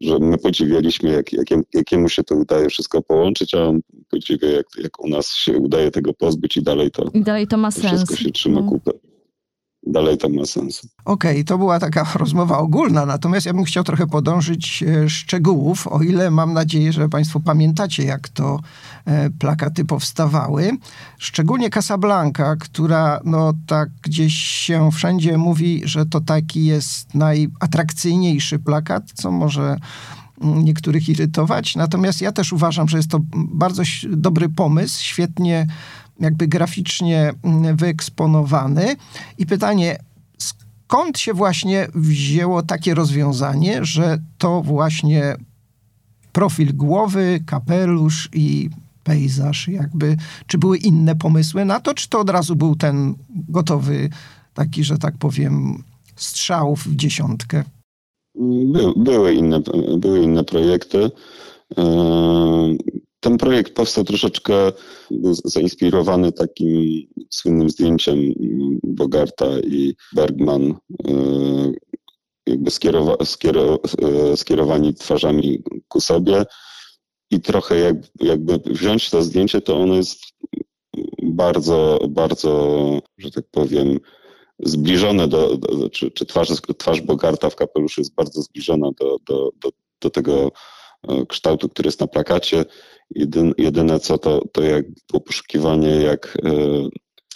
że 0.00 0.18
my 0.18 0.38
podziwialiśmy, 0.38 1.10
jak, 1.10 1.32
jak, 1.32 1.48
jakiemu 1.74 2.08
się 2.08 2.24
to 2.24 2.34
udaje 2.34 2.68
wszystko 2.68 3.02
połączyć, 3.02 3.54
a 3.54 3.64
on 3.64 3.80
podziwia, 4.10 4.48
jak, 4.48 4.66
jak 4.78 5.04
u 5.04 5.08
nas 5.08 5.34
się 5.34 5.58
udaje 5.58 5.90
tego 5.90 6.14
pozbyć 6.14 6.56
i 6.56 6.62
dalej 6.62 6.90
to, 6.90 7.10
I 7.14 7.22
dalej 7.22 7.46
to 7.46 7.56
ma 7.56 7.70
sens. 7.70 7.86
wszystko 7.86 8.16
się 8.16 8.30
trzyma 8.30 8.60
no. 8.60 8.68
kupę 8.68 8.92
dalej 9.86 10.18
to 10.18 10.28
ma 10.28 10.46
sens. 10.46 10.82
Okej, 11.04 11.32
okay, 11.32 11.44
to 11.44 11.58
była 11.58 11.78
taka 11.78 12.06
rozmowa 12.14 12.58
ogólna, 12.58 13.06
natomiast 13.06 13.46
ja 13.46 13.54
bym 13.54 13.64
chciał 13.64 13.84
trochę 13.84 14.06
podążyć 14.06 14.82
e, 14.82 15.10
szczegółów, 15.10 15.86
o 15.86 16.02
ile 16.02 16.30
mam 16.30 16.52
nadzieję, 16.52 16.92
że 16.92 17.08
Państwo 17.08 17.40
pamiętacie, 17.40 18.04
jak 18.04 18.28
to 18.28 18.60
e, 19.04 19.30
plakaty 19.30 19.84
powstawały. 19.84 20.70
Szczególnie 21.18 21.70
Casablanca, 21.70 22.56
która 22.56 23.20
no 23.24 23.52
tak 23.66 23.88
gdzieś 24.02 24.34
się 24.34 24.90
wszędzie 24.92 25.38
mówi, 25.38 25.82
że 25.84 26.06
to 26.06 26.20
taki 26.20 26.64
jest 26.64 27.14
najatrakcyjniejszy 27.14 28.58
plakat, 28.58 29.12
co 29.14 29.30
może 29.30 29.76
mm, 30.42 30.64
niektórych 30.64 31.08
irytować. 31.08 31.76
Natomiast 31.76 32.20
ja 32.20 32.32
też 32.32 32.52
uważam, 32.52 32.88
że 32.88 32.96
jest 32.96 33.10
to 33.10 33.20
bardzo 33.34 33.82
dobry 34.08 34.48
pomysł, 34.48 35.02
świetnie 35.02 35.66
jakby 36.22 36.48
graficznie 36.48 37.32
mm, 37.42 37.76
wyeksponowany. 37.76 38.96
I 39.38 39.46
pytanie, 39.46 39.98
skąd 40.38 41.18
się 41.18 41.34
właśnie 41.34 41.88
wzięło 41.94 42.62
takie 42.62 42.94
rozwiązanie, 42.94 43.84
że 43.84 44.18
to 44.38 44.62
właśnie 44.62 45.36
profil 46.32 46.76
głowy, 46.76 47.40
kapelusz 47.46 48.28
i 48.32 48.70
pejzaż, 49.04 49.68
jakby, 49.68 50.16
czy 50.46 50.58
były 50.58 50.78
inne 50.78 51.16
pomysły 51.16 51.64
na 51.64 51.80
to, 51.80 51.94
czy 51.94 52.08
to 52.08 52.20
od 52.20 52.30
razu 52.30 52.56
był 52.56 52.76
ten 52.76 53.14
gotowy, 53.48 54.10
taki, 54.54 54.84
że 54.84 54.98
tak 54.98 55.18
powiem, 55.18 55.82
strzał 56.16 56.76
w 56.76 56.96
dziesiątkę? 56.96 57.64
By, 58.72 58.92
były, 58.96 59.34
inne, 59.34 59.60
były 59.98 60.22
inne 60.22 60.44
projekty. 60.44 61.10
E, 63.22 63.28
ten 63.28 63.38
projekt 63.38 63.74
powstał 63.74 64.04
troszeczkę 64.04 64.72
zainspirowany 65.44 66.32
takim 66.32 67.02
słynnym 67.30 67.70
zdjęciem 67.70 68.18
Bogarta 68.82 69.46
i 69.60 69.94
Bergman, 70.14 70.62
e, 70.70 71.12
jakby 72.46 72.70
skierowa, 72.70 73.24
skiero, 73.24 73.78
skierowani 74.36 74.94
twarzami 74.94 75.62
ku 75.88 76.00
sobie. 76.00 76.44
I 77.30 77.40
trochę 77.40 77.78
jak, 77.78 77.96
jakby 78.20 78.58
wziąć 78.66 79.10
to 79.10 79.22
zdjęcie, 79.22 79.60
to 79.60 79.80
ono 79.80 79.94
jest 79.94 80.20
bardzo, 81.22 81.98
bardzo, 82.08 82.98
że 83.18 83.30
tak 83.30 83.44
powiem, 83.50 83.98
zbliżone 84.58 85.28
do, 85.28 85.56
do 85.56 85.90
czy, 85.90 86.10
czy 86.10 86.26
twarz, 86.26 86.48
twarz 86.78 87.00
Bogarta 87.00 87.50
w 87.50 87.56
kapeluszu 87.56 88.00
jest 88.00 88.14
bardzo 88.14 88.42
zbliżona 88.42 88.90
do, 89.00 89.16
do, 89.26 89.50
do, 89.60 89.70
do 90.00 90.10
tego 90.10 90.46
e, 90.46 90.81
kształtu, 91.28 91.68
który 91.68 91.86
jest 91.88 92.00
na 92.00 92.06
plakacie. 92.06 92.64
Jedyn, 93.10 93.54
jedyne 93.58 94.00
co 94.00 94.18
to, 94.18 94.42
to 94.52 94.62
jak 94.62 94.84
było 95.10 95.20
poszukiwanie, 95.20 95.90
jak, 95.90 96.38
e, 96.44 96.52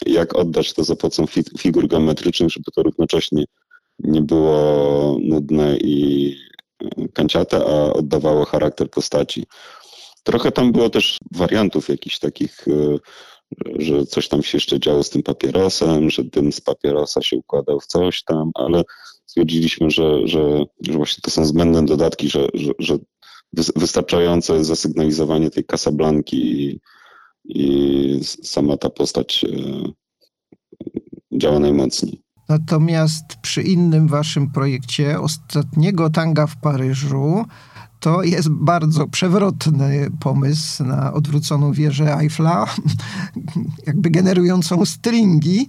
jak 0.05 0.35
oddać 0.35 0.73
to 0.73 0.83
za 0.83 0.95
pomocą 0.95 1.25
figur 1.59 1.87
geometrycznych, 1.87 2.49
żeby 2.49 2.71
to 2.75 2.83
równocześnie 2.83 3.45
nie 3.99 4.21
było 4.21 5.17
nudne 5.21 5.77
i 5.77 6.35
e, 6.81 7.07
kanciate, 7.07 7.57
a 7.57 7.93
oddawało 7.93 8.45
charakter 8.45 8.89
postaci. 8.89 9.45
Trochę 10.23 10.51
tam 10.51 10.71
było 10.71 10.89
też 10.89 11.17
wariantów 11.31 11.89
jakichś 11.89 12.19
takich 12.19 12.65
że 13.75 14.05
coś 14.05 14.27
tam 14.27 14.43
się 14.43 14.57
jeszcze 14.57 14.79
działo 14.79 15.03
z 15.03 15.09
tym 15.09 15.23
papierosem, 15.23 16.09
że 16.09 16.23
dym 16.23 16.51
z 16.51 16.61
papierosa 16.61 17.21
się 17.21 17.37
układał 17.37 17.79
w 17.79 17.85
coś 17.85 18.23
tam, 18.23 18.51
ale 18.53 18.83
stwierdziliśmy, 19.25 19.91
że, 19.91 20.27
że, 20.27 20.63
że 20.81 20.93
właśnie 20.93 21.21
to 21.21 21.31
są 21.31 21.45
zbędne 21.45 21.85
dodatki, 21.85 22.29
że, 22.29 22.47
że, 22.53 22.71
że 22.79 22.97
wystarczające 23.53 24.63
zasygnalizowanie 24.63 25.49
tej 25.49 25.65
kasablanki 25.65 26.37
i, 26.37 26.79
i 27.45 28.19
sama 28.23 28.77
ta 28.77 28.89
postać 28.89 29.45
e, 29.45 29.47
działa 31.37 31.59
najmocniej. 31.59 32.21
Natomiast 32.49 33.23
przy 33.41 33.61
innym 33.61 34.07
waszym 34.07 34.51
projekcie, 34.51 35.19
ostatniego 35.19 36.09
tanga 36.09 36.47
w 36.47 36.61
Paryżu, 36.61 37.45
to 37.99 38.23
jest 38.23 38.49
bardzo 38.49 39.07
przewrotny 39.07 40.09
pomysł 40.19 40.83
na 40.83 41.13
odwróconą 41.13 41.71
wieżę 41.71 42.17
Eiffla, 42.17 42.65
jakby 43.87 44.09
generującą 44.09 44.85
stringi. 44.85 45.67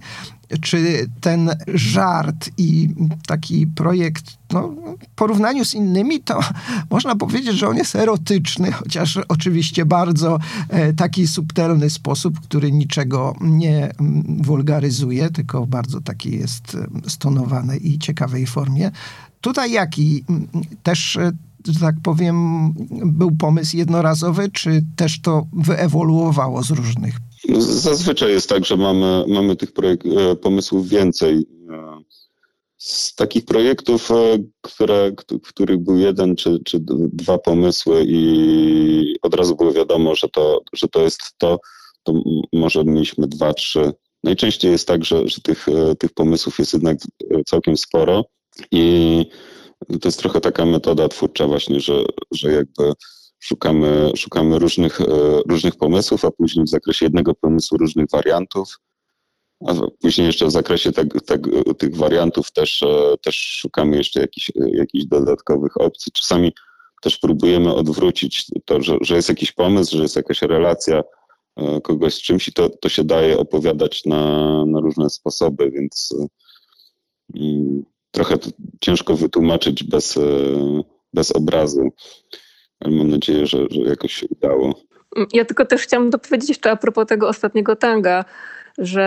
Czy 0.61 1.09
ten 1.21 1.49
żart 1.67 2.49
i 2.57 2.89
taki 3.27 3.67
projekt, 3.67 4.37
no, 4.51 4.67
w 5.11 5.15
porównaniu 5.15 5.65
z 5.65 5.73
innymi, 5.73 6.19
to 6.19 6.39
można 6.91 7.15
powiedzieć, 7.15 7.57
że 7.57 7.67
on 7.67 7.77
jest 7.77 7.95
erotyczny, 7.95 8.71
chociaż 8.71 9.19
oczywiście 9.27 9.85
bardzo 9.85 10.39
e, 10.69 10.93
taki 10.93 11.27
subtelny 11.27 11.89
sposób, 11.89 12.39
który 12.39 12.71
niczego 12.71 13.35
nie 13.41 13.91
wulgaryzuje, 14.39 15.29
tylko 15.29 15.67
bardzo 15.67 16.01
taki 16.01 16.31
jest 16.31 16.77
stonowany 17.07 17.77
i 17.77 17.99
ciekawej 17.99 18.45
formie. 18.45 18.91
Tutaj 19.41 19.71
jaki 19.71 20.23
też 20.83 21.17
e, 21.17 21.31
że 21.67 21.79
tak 21.79 21.95
powiem, 22.03 22.35
był 23.05 23.31
pomysł 23.31 23.77
jednorazowy, 23.77 24.49
czy 24.51 24.81
też 24.95 25.21
to 25.21 25.47
wyewoluowało 25.53 26.63
z 26.63 26.71
różnych? 26.71 27.15
Zazwyczaj 27.59 28.31
jest 28.31 28.49
tak, 28.49 28.65
że 28.65 28.77
mamy, 28.77 29.25
mamy 29.27 29.55
tych 29.55 29.69
e, 29.79 30.35
pomysłów 30.35 30.89
więcej. 30.89 31.45
E, 31.69 31.99
z 32.77 33.15
takich 33.15 33.45
projektów, 33.45 34.11
e, 34.11 34.15
które, 34.61 35.11
w 35.43 35.47
których 35.47 35.77
był 35.77 35.97
jeden 35.97 36.35
czy, 36.35 36.59
czy 36.65 36.79
dwa 37.13 37.37
pomysły 37.37 38.05
i 38.07 39.15
od 39.21 39.35
razu 39.35 39.55
było 39.55 39.71
wiadomo, 39.73 40.15
że 40.15 40.29
to, 40.29 40.61
że 40.73 40.87
to 40.87 41.01
jest 41.01 41.21
to, 41.37 41.59
to 42.03 42.13
może 42.53 42.83
mieliśmy 42.83 43.27
dwa, 43.27 43.53
trzy. 43.53 43.93
Najczęściej 44.23 44.71
jest 44.71 44.87
tak, 44.87 45.05
że, 45.05 45.27
że 45.27 45.41
tych, 45.41 45.65
tych 45.99 46.13
pomysłów 46.13 46.59
jest 46.59 46.73
jednak 46.73 46.97
całkiem 47.45 47.77
sporo 47.77 48.25
i 48.71 49.25
to 49.87 50.07
jest 50.07 50.19
trochę 50.19 50.41
taka 50.41 50.65
metoda 50.65 51.07
twórcza 51.07 51.47
właśnie, 51.47 51.79
że, 51.79 52.03
że 52.31 52.51
jakby 52.51 52.93
szukamy, 53.39 54.11
szukamy 54.15 54.59
różnych, 54.59 55.01
e, 55.01 55.05
różnych 55.49 55.75
pomysłów, 55.75 56.25
a 56.25 56.31
później 56.31 56.65
w 56.65 56.69
zakresie 56.69 57.05
jednego 57.05 57.35
pomysłu 57.35 57.77
różnych 57.77 58.05
wariantów, 58.11 58.79
a 59.67 59.73
później 60.01 60.27
jeszcze 60.27 60.45
w 60.45 60.51
zakresie 60.51 60.91
tych 61.77 61.95
wariantów 61.95 62.51
też, 62.51 62.83
e, 62.83 63.17
też 63.21 63.35
szukamy 63.35 63.97
jeszcze 63.97 64.21
jakichś, 64.21 64.51
jakichś 64.55 65.05
dodatkowych 65.05 65.77
opcji. 65.77 66.11
Czasami 66.11 66.53
też 67.01 67.17
próbujemy 67.17 67.73
odwrócić 67.73 68.45
to, 68.65 68.81
że, 68.81 68.97
że 69.01 69.15
jest 69.15 69.29
jakiś 69.29 69.51
pomysł, 69.51 69.97
że 69.97 70.03
jest 70.03 70.15
jakaś 70.15 70.41
relacja 70.41 71.03
e, 71.55 71.81
kogoś 71.81 72.13
z 72.13 72.21
czymś 72.21 72.47
i 72.47 72.53
to, 72.53 72.69
to 72.69 72.89
się 72.89 73.03
daje 73.03 73.37
opowiadać 73.37 74.05
na, 74.05 74.65
na 74.65 74.79
różne 74.79 75.09
sposoby, 75.09 75.71
więc 75.71 76.13
trochę 78.11 78.35
ciężko 78.81 79.15
wytłumaczyć 79.15 79.83
bez, 79.83 80.17
e, 80.17 80.21
bez 81.13 81.31
obrazu, 81.31 81.89
ale 82.79 82.95
mam 82.95 83.09
nadzieję, 83.09 83.47
że, 83.47 83.57
że 83.71 83.81
jakoś 83.81 84.13
się 84.13 84.27
udało. 84.29 84.73
Ja 85.33 85.45
tylko 85.45 85.65
też 85.65 85.81
chciałam 85.81 86.09
dopowiedzieć 86.09 86.49
jeszcze 86.49 86.71
a 86.71 86.75
propos 86.75 87.05
tego 87.07 87.27
ostatniego 87.27 87.75
tanga, 87.75 88.25
że 88.79 89.03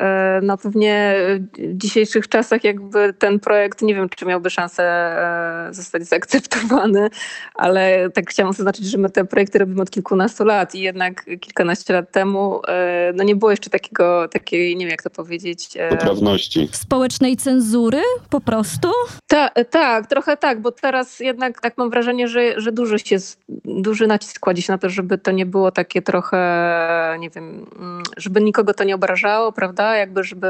e, 0.00 0.40
no 0.42 0.58
pewnie 0.58 1.14
w 1.58 1.76
dzisiejszych 1.76 2.28
czasach 2.28 2.64
jakby 2.64 3.14
ten 3.18 3.40
projekt 3.40 3.82
nie 3.82 3.94
wiem, 3.94 4.08
czy 4.08 4.26
miałby 4.26 4.50
szansę 4.50 4.82
e, 4.82 5.74
zostać 5.74 6.02
zaakceptowany, 6.02 7.10
ale 7.54 8.10
tak 8.10 8.30
chciałam 8.30 8.52
zaznaczyć, 8.52 8.86
że 8.86 8.98
my 8.98 9.10
te 9.10 9.24
projekty 9.24 9.58
robimy 9.58 9.82
od 9.82 9.90
kilkunastu 9.90 10.44
lat 10.44 10.74
i 10.74 10.80
jednak 10.80 11.24
kilkanaście 11.40 11.92
lat 11.92 12.12
temu 12.12 12.60
e, 12.68 13.12
no 13.14 13.24
nie 13.24 13.36
było 13.36 13.50
jeszcze 13.50 13.70
takiego, 13.70 14.28
takiej, 14.28 14.76
nie 14.76 14.84
wiem 14.84 14.90
jak 14.90 15.02
to 15.02 15.10
powiedzieć... 15.10 15.68
Poprawności. 15.90 16.68
Społecznej 16.72 17.36
cenzury 17.36 18.02
po 18.30 18.40
prostu? 18.40 18.88
Tak, 19.26 19.54
tak, 19.70 20.06
trochę 20.06 20.36
tak, 20.36 20.60
bo 20.60 20.72
teraz 20.72 21.20
jednak 21.20 21.60
tak 21.60 21.78
mam 21.78 21.90
wrażenie, 21.90 22.28
że, 22.28 22.60
że 22.60 22.72
duży, 22.72 22.98
się, 22.98 23.16
duży 23.64 24.06
nacisk 24.06 24.40
kładzie 24.40 24.62
się 24.62 24.72
na 24.72 24.78
to, 24.78 24.88
żeby 24.88 25.18
to 25.18 25.30
nie 25.30 25.46
było 25.46 25.70
takie 25.70 26.02
trochę, 26.02 27.16
nie 27.18 27.30
wiem, 27.30 27.66
mm, 27.78 28.02
żeby 28.16 28.40
nikogo 28.40 28.74
to 28.74 28.84
nie 28.84 28.94
obrażało 28.94 29.09
obrażało, 29.10 29.52
prawda? 29.52 29.96
Jakby, 29.96 30.24
żeby 30.24 30.48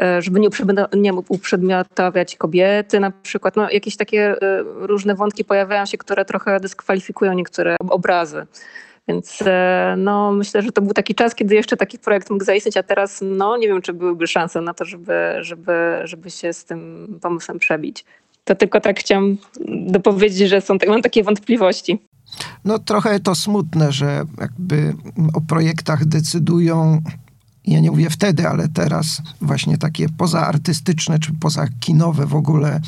e, 0.00 0.22
żeby 0.22 0.40
nie, 0.40 0.48
nie 0.92 1.12
uprzedmiotawiać 1.12 2.36
kobiety 2.36 3.00
na 3.00 3.10
przykład. 3.10 3.56
No, 3.56 3.70
jakieś 3.70 3.96
takie 3.96 4.42
e, 4.42 4.62
różne 4.62 5.14
wątki 5.14 5.44
pojawiają 5.44 5.86
się, 5.86 5.98
które 5.98 6.24
trochę 6.24 6.60
dyskwalifikują 6.60 7.32
niektóre 7.32 7.76
obrazy. 7.90 8.46
Więc 9.08 9.42
e, 9.46 9.94
no, 9.98 10.32
myślę, 10.32 10.62
że 10.62 10.72
to 10.72 10.82
był 10.82 10.92
taki 10.92 11.14
czas, 11.14 11.34
kiedy 11.34 11.54
jeszcze 11.54 11.76
taki 11.76 11.98
projekt 11.98 12.30
mógł 12.30 12.44
zaistnieć, 12.44 12.76
a 12.76 12.82
teraz 12.82 13.20
no, 13.22 13.56
nie 13.56 13.68
wiem, 13.68 13.82
czy 13.82 13.92
byłyby 13.92 14.26
szanse 14.26 14.60
na 14.60 14.74
to, 14.74 14.84
żeby, 14.84 15.14
żeby, 15.40 15.72
żeby 16.04 16.30
się 16.30 16.52
z 16.52 16.64
tym 16.64 17.06
pomysłem 17.22 17.58
przebić. 17.58 18.04
To 18.44 18.54
tylko 18.54 18.80
tak 18.80 19.00
chciałam 19.00 19.36
dopowiedzieć, 19.86 20.48
że 20.48 20.60
są, 20.60 20.76
mam 20.88 21.02
takie 21.02 21.22
wątpliwości. 21.22 21.98
No 22.64 22.78
trochę 22.78 23.20
to 23.20 23.34
smutne, 23.34 23.92
że 23.92 24.24
jakby 24.40 24.94
o 25.34 25.40
projektach 25.40 26.04
decydują 26.04 27.00
ja 27.66 27.80
nie 27.80 27.90
mówię 27.90 28.10
wtedy, 28.10 28.48
ale 28.48 28.68
teraz 28.68 29.22
właśnie 29.40 29.78
takie 29.78 30.08
pozaartystyczne 30.08 31.18
czy 31.18 31.32
pozakinowe 31.32 32.26
w 32.26 32.34
ogóle 32.34 32.80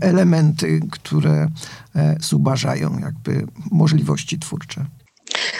elementy, 0.00 0.80
które 0.90 1.48
e, 1.96 2.16
zubażają 2.20 2.98
jakby 2.98 3.46
możliwości 3.70 4.38
twórcze. 4.38 4.86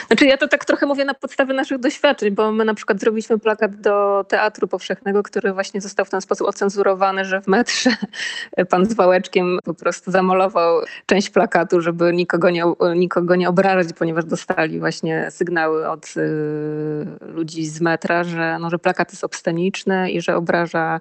Znaczy 0.07 0.25
ja 0.25 0.37
to 0.37 0.47
tak 0.47 0.65
trochę 0.65 0.85
mówię 0.85 1.05
na 1.05 1.13
podstawie 1.13 1.53
naszych 1.53 1.77
doświadczeń, 1.77 2.31
bo 2.31 2.51
my 2.51 2.65
na 2.65 2.73
przykład 2.73 2.99
zrobiliśmy 2.99 3.39
plakat 3.39 3.75
do 3.75 4.25
Teatru 4.27 4.67
Powszechnego, 4.67 5.23
który 5.23 5.53
właśnie 5.53 5.81
został 5.81 6.05
w 6.05 6.09
ten 6.09 6.21
sposób 6.21 6.47
ocenzurowany, 6.47 7.25
że 7.25 7.41
w 7.41 7.47
metrze 7.47 7.89
pan 8.69 8.85
z 8.85 8.93
wałeczkiem 8.93 9.59
po 9.63 9.73
prostu 9.73 10.11
zamalował 10.11 10.81
część 11.05 11.29
plakatu, 11.29 11.81
żeby 11.81 12.13
nikogo 12.13 12.49
nie, 12.49 12.63
nikogo 12.95 13.35
nie 13.35 13.49
obrażać, 13.49 13.87
ponieważ 13.97 14.25
dostali 14.25 14.79
właśnie 14.79 15.31
sygnały 15.31 15.89
od 15.89 16.13
y, 16.17 17.05
ludzi 17.21 17.65
z 17.65 17.81
metra, 17.81 18.23
że, 18.23 18.57
no, 18.59 18.69
że 18.69 18.79
plakat 18.79 19.11
jest 19.11 19.23
obsceniczny 19.23 20.11
i 20.11 20.21
że 20.21 20.35
obraża 20.35 20.99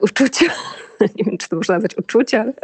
uczucia 0.00 0.46
nie 1.16 1.24
wiem, 1.24 1.38
czy 1.38 1.48
to 1.48 1.56
można 1.56 1.74
nazwać 1.74 1.98
uczucia. 1.98 2.40
Ale... 2.40 2.54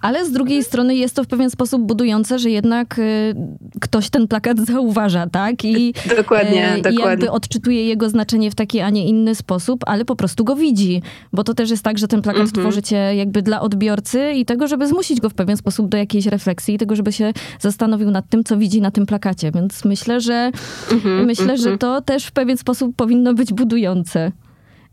ale 0.00 0.26
z 0.26 0.32
drugiej 0.32 0.64
strony 0.64 0.94
jest 0.94 1.16
to 1.16 1.24
w 1.24 1.26
pewien 1.26 1.50
sposób 1.50 1.82
budujące, 1.82 2.38
że 2.38 2.50
jednak 2.50 2.98
y, 2.98 3.34
ktoś 3.80 4.10
ten 4.10 4.28
plakat 4.28 4.58
zauważa, 4.72 5.26
tak? 5.26 5.64
I, 5.64 5.94
dokładnie, 6.16 6.74
y, 6.74 6.76
dokładnie. 6.76 7.04
jakby 7.04 7.30
odczytuje 7.30 7.86
jego 7.86 8.08
znaczenie 8.08 8.50
w 8.50 8.54
taki, 8.54 8.80
a 8.80 8.90
nie 8.90 9.08
inny 9.08 9.34
sposób, 9.34 9.84
ale 9.86 10.04
po 10.04 10.16
prostu 10.16 10.44
go 10.44 10.56
widzi. 10.56 11.02
Bo 11.32 11.44
to 11.44 11.54
też 11.54 11.70
jest 11.70 11.82
tak, 11.82 11.98
że 11.98 12.08
ten 12.08 12.22
plakat 12.22 12.42
mhm. 12.42 12.62
tworzycie 12.62 12.96
jakby 12.96 13.42
dla 13.42 13.60
odbiorcy 13.60 14.32
i 14.32 14.44
tego, 14.44 14.68
żeby 14.68 14.86
zmusić 14.86 15.20
go 15.20 15.30
w 15.30 15.34
pewien 15.34 15.56
sposób 15.56 15.88
do 15.88 15.96
jakiejś 15.96 16.26
refleksji 16.26 16.74
i 16.74 16.78
tego, 16.78 16.96
żeby 16.96 17.12
się 17.12 17.32
zastanowił 17.60 18.10
nad 18.10 18.28
tym, 18.28 18.44
co 18.44 18.56
widzi 18.56 18.80
na 18.80 18.90
tym 18.90 19.06
plakacie. 19.06 19.50
Więc 19.52 19.84
myślę, 19.84 20.20
że 20.20 20.50
mhm, 20.92 21.26
myślę, 21.26 21.56
że 21.58 21.70
mhm. 21.70 21.78
to 21.78 22.00
też 22.00 22.26
w 22.26 22.32
pewien 22.32 22.56
sposób 22.56 22.96
powinno 22.96 23.34
być 23.34 23.52
budujące. 23.52 24.32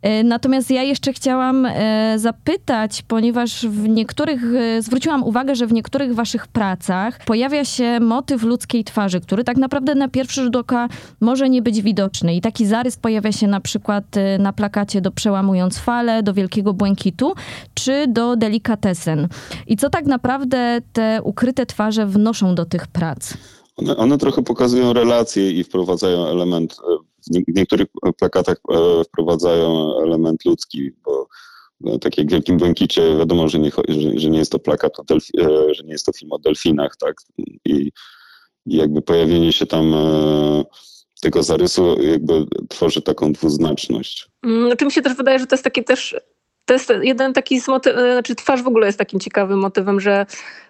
E, 0.01 0.23
natomiast 0.23 0.71
ja 0.71 0.83
jeszcze 0.83 1.13
chciałam 1.13 1.65
e, 1.65 2.13
zapytać, 2.19 3.01
ponieważ 3.07 3.65
w 3.67 3.89
niektórych, 3.89 4.41
e, 4.55 4.81
zwróciłam 4.81 5.23
uwagę, 5.23 5.55
że 5.55 5.67
w 5.67 5.73
niektórych 5.73 6.15
waszych 6.15 6.47
pracach 6.47 7.19
pojawia 7.25 7.65
się 7.65 7.99
motyw 7.99 8.43
ludzkiej 8.43 8.83
twarzy, 8.83 9.19
który 9.19 9.43
tak 9.43 9.57
naprawdę 9.57 9.95
na 9.95 10.07
pierwszy 10.07 10.43
rzut 10.43 10.55
oka 10.55 10.87
może 11.19 11.49
nie 11.49 11.61
być 11.61 11.81
widoczny. 11.81 12.35
I 12.35 12.41
taki 12.41 12.65
zarys 12.65 12.97
pojawia 12.97 13.31
się 13.31 13.47
na 13.47 13.59
przykład 13.59 14.05
na 14.39 14.53
plakacie 14.53 15.01
do 15.01 15.11
Przełamując 15.11 15.79
Fale, 15.79 16.23
do 16.23 16.33
Wielkiego 16.33 16.73
Błękitu, 16.73 17.33
czy 17.73 18.07
do 18.07 18.35
Delikatesen. 18.35 19.27
I 19.67 19.77
co 19.77 19.89
tak 19.89 20.05
naprawdę 20.05 20.81
te 20.93 21.19
ukryte 21.23 21.65
twarze 21.65 22.05
wnoszą 22.05 22.55
do 22.55 22.65
tych 22.65 22.87
prac? 22.87 23.33
One, 23.77 23.97
one 23.97 24.17
trochę 24.17 24.43
pokazują 24.43 24.93
relacje 24.93 25.51
i 25.51 25.63
wprowadzają 25.63 26.27
element, 26.27 26.77
w 27.27 27.55
niektórych 27.55 27.87
plakatach 28.19 28.57
wprowadzają 29.05 29.93
element 30.03 30.45
ludzki, 30.45 30.91
bo 31.05 31.27
no, 31.81 31.99
tak 31.99 32.17
jak 32.17 32.27
w 32.27 32.31
Wielkim 32.31 32.57
Błękicie 32.57 33.17
wiadomo, 33.17 33.49
że 33.49 33.59
nie, 33.59 33.71
że, 33.87 34.19
że 34.19 34.29
nie 34.29 34.39
jest 34.39 34.51
to 34.51 34.59
plakat, 34.59 34.93
e, 35.11 35.73
że 35.73 35.83
nie 35.83 35.91
jest 35.91 36.05
to 36.05 36.11
film 36.11 36.31
o 36.31 36.39
delfinach, 36.39 36.95
tak? 36.99 37.15
I, 37.37 37.61
i 37.65 37.91
jakby 38.65 39.01
pojawienie 39.01 39.53
się 39.53 39.65
tam 39.65 39.93
e, 39.93 40.63
tego 41.21 41.43
zarysu 41.43 42.01
jakby 42.01 42.45
tworzy 42.69 43.01
taką 43.01 43.33
dwuznaczność. 43.33 44.29
Mm, 44.43 44.77
Czy 44.77 44.85
mi 44.85 44.91
się 44.91 45.01
też 45.01 45.17
wydaje, 45.17 45.39
że 45.39 45.47
to 45.47 45.55
jest 45.55 45.63
taki 45.63 45.83
też 45.83 46.15
to 46.69 46.73
jest 46.73 46.93
jeden 47.01 47.33
taki 47.33 47.61
z 47.61 47.67
motyw, 47.67 47.93
znaczy 47.93 48.35
twarz 48.35 48.63
w 48.63 48.67
ogóle 48.67 48.85
jest 48.85 48.99
takim 48.99 49.19
ciekawym 49.19 49.59
motywem, 49.59 49.99
że 49.99 50.25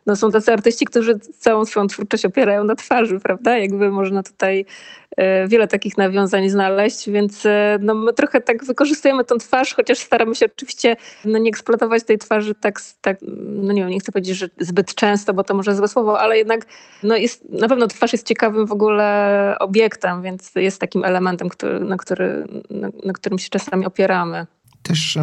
no 0.06 0.16
są 0.16 0.32
tacy 0.32 0.54
artyści, 0.54 0.86
którzy 0.86 1.20
całą 1.20 1.66
swoją 1.66 1.88
twórczość 1.88 2.26
opierają 2.26 2.64
na 2.64 2.76
twarzy, 2.76 3.20
prawda? 3.20 3.58
Jakby 3.58 3.92
można 3.92 4.24
tutaj 4.24 4.60
e, 4.60 5.09
wiele 5.48 5.68
takich 5.68 5.98
nawiązań 5.98 6.50
znaleźć, 6.50 7.10
więc 7.10 7.46
e, 7.46 7.78
no 7.82 7.96
my 7.96 8.14
trochę 8.14 8.42
tak 8.42 8.66
wykorzystujemy 8.66 9.24
tą 9.24 9.38
twarz, 9.38 9.74
chociaż 9.74 9.98
staramy 9.98 10.36
się 10.36 10.46
oczywiście 10.46 10.96
no 11.26 11.38
nie 11.38 11.50
eksploatować 11.50 12.04
tej 12.04 12.18
twarzy 12.18 12.56
tak, 12.56 12.82
tak, 13.02 13.18
no 13.46 13.74
nie 13.74 13.82
wiem, 13.82 13.90
nie 13.90 14.00
chcę 14.00 14.12
powiedzieć, 14.12 14.38
że 14.38 14.50
zbyt 14.60 14.96
często, 14.96 15.34
bo 15.34 15.44
to 15.44 15.54
może 15.54 15.76
złe 15.76 15.88
słowo, 15.88 16.20
ale 16.20 16.38
jednak 16.38 16.66
no 17.04 17.16
jest, 17.16 17.50
na 17.50 17.68
pewno 17.68 17.88
twarz 17.88 18.12
jest 18.12 18.28
ciekawym 18.28 18.68
w 18.68 18.72
ogóle 18.72 19.56
obiektem, 19.60 20.22
więc 20.22 20.52
jest 20.56 20.82
takim 20.82 21.04
elementem, 21.04 21.50
który, 21.50 21.80
na, 21.80 21.98
który, 21.98 22.46
na, 22.70 22.90
na 23.06 23.14
którym 23.14 23.40
się 23.40 23.50
czasami 23.50 23.86
opieramy. 23.86 24.46
Też 24.84 25.18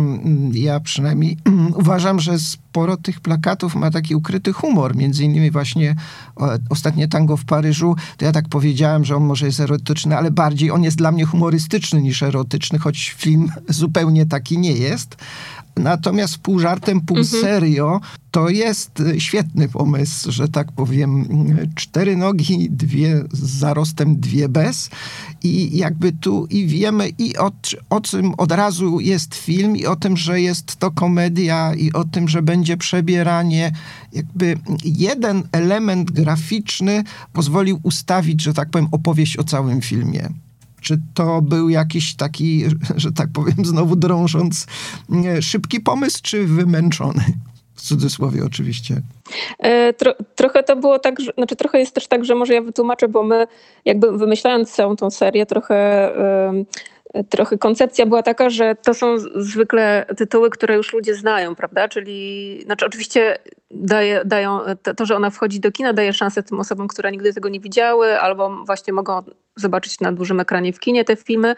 ja 0.52 0.80
przynajmniej 0.80 1.36
uważam, 1.80 2.20
że 2.20 2.32
sporo 2.76 2.96
tych 2.96 3.20
plakatów 3.20 3.74
ma 3.74 3.90
taki 3.90 4.14
ukryty 4.14 4.52
humor. 4.52 4.96
Między 4.96 5.24
innymi 5.24 5.50
właśnie 5.50 5.94
ostatnie 6.70 7.08
tango 7.08 7.36
w 7.36 7.44
Paryżu, 7.44 7.96
to 8.16 8.24
ja 8.24 8.32
tak 8.32 8.48
powiedziałem, 8.48 9.04
że 9.04 9.16
on 9.16 9.24
może 9.24 9.46
jest 9.46 9.60
erotyczny, 9.60 10.16
ale 10.16 10.30
bardziej 10.30 10.70
on 10.70 10.82
jest 10.82 10.96
dla 10.96 11.12
mnie 11.12 11.24
humorystyczny 11.24 12.02
niż 12.02 12.22
erotyczny, 12.22 12.78
choć 12.78 13.14
film 13.18 13.52
zupełnie 13.68 14.26
taki 14.26 14.58
nie 14.58 14.72
jest. 14.72 15.16
Natomiast 15.76 16.38
pół 16.38 16.58
żartem, 16.58 17.00
pół 17.00 17.18
mhm. 17.18 17.42
serio, 17.42 18.00
to 18.30 18.48
jest 18.48 19.00
e, 19.00 19.20
świetny 19.20 19.68
pomysł, 19.68 20.32
że 20.32 20.48
tak 20.48 20.72
powiem. 20.72 21.28
Cztery 21.74 22.16
nogi, 22.16 22.68
dwie 22.70 23.24
z 23.32 23.50
zarostem, 23.58 24.20
dwie 24.20 24.48
bez. 24.48 24.90
I 25.42 25.76
jakby 25.76 26.12
tu 26.12 26.46
i 26.50 26.66
wiemy 26.66 27.08
i 27.18 27.36
o, 27.36 27.52
o 27.90 28.00
czym 28.00 28.34
od 28.34 28.52
razu 28.52 29.00
jest 29.00 29.34
film, 29.34 29.76
i 29.76 29.86
o 29.86 29.96
tym, 29.96 30.16
że 30.16 30.40
jest 30.40 30.76
to 30.76 30.90
komedia, 30.90 31.74
i 31.74 31.92
o 31.92 32.04
tym, 32.04 32.28
że 32.28 32.42
będzie 32.42 32.65
przebieranie. 32.76 33.72
Jakby 34.12 34.58
jeden 34.84 35.42
element 35.52 36.10
graficzny 36.10 37.04
pozwolił 37.32 37.80
ustawić, 37.82 38.42
że 38.42 38.54
tak 38.54 38.70
powiem, 38.70 38.88
opowieść 38.92 39.36
o 39.36 39.44
całym 39.44 39.80
filmie. 39.80 40.28
Czy 40.80 41.00
to 41.14 41.42
był 41.42 41.68
jakiś 41.68 42.14
taki, 42.14 42.64
że 42.96 43.12
tak 43.12 43.28
powiem, 43.32 43.64
znowu 43.64 43.96
drążąc, 43.96 44.66
szybki 45.40 45.80
pomysł, 45.80 46.18
czy 46.22 46.46
wymęczony? 46.46 47.24
W 47.74 47.82
cudzysłowie 47.82 48.44
oczywiście. 48.44 49.02
E, 49.58 49.92
tro, 49.92 50.14
trochę 50.34 50.62
to 50.62 50.76
było 50.76 50.98
tak, 50.98 51.20
że, 51.20 51.32
znaczy 51.32 51.56
trochę 51.56 51.78
jest 51.78 51.94
też 51.94 52.08
tak, 52.08 52.24
że 52.24 52.34
może 52.34 52.54
ja 52.54 52.62
wytłumaczę, 52.62 53.08
bo 53.08 53.22
my 53.22 53.46
jakby 53.84 54.18
wymyślając 54.18 54.72
całą 54.72 54.96
tą 54.96 55.10
serię 55.10 55.46
trochę... 55.46 56.10
trochę 57.30 57.58
koncepcja 57.58 58.06
była 58.06 58.22
taka, 58.22 58.50
że 58.50 58.74
to 58.74 58.94
są 58.94 59.18
zwykle 59.34 60.06
tytuły, 60.16 60.50
które 60.50 60.74
już 60.74 60.92
ludzie 60.92 61.14
znają, 61.14 61.54
prawda? 61.54 61.88
Czyli, 61.88 62.60
znaczy 62.64 62.86
oczywiście 62.86 63.38
daje, 63.70 64.22
dają, 64.24 64.60
to, 64.96 65.06
że 65.06 65.16
ona 65.16 65.30
wchodzi 65.30 65.60
do 65.60 65.72
kina, 65.72 65.92
daje 65.92 66.12
szansę 66.12 66.42
tym 66.42 66.60
osobom, 66.60 66.88
które 66.88 67.12
nigdy 67.12 67.34
tego 67.34 67.48
nie 67.48 67.60
widziały, 67.60 68.20
albo 68.20 68.64
właśnie 68.64 68.92
mogą 68.92 69.22
zobaczyć 69.56 70.00
na 70.00 70.12
dużym 70.12 70.40
ekranie 70.40 70.72
w 70.72 70.80
kinie 70.80 71.04
te 71.04 71.16
filmy, 71.16 71.54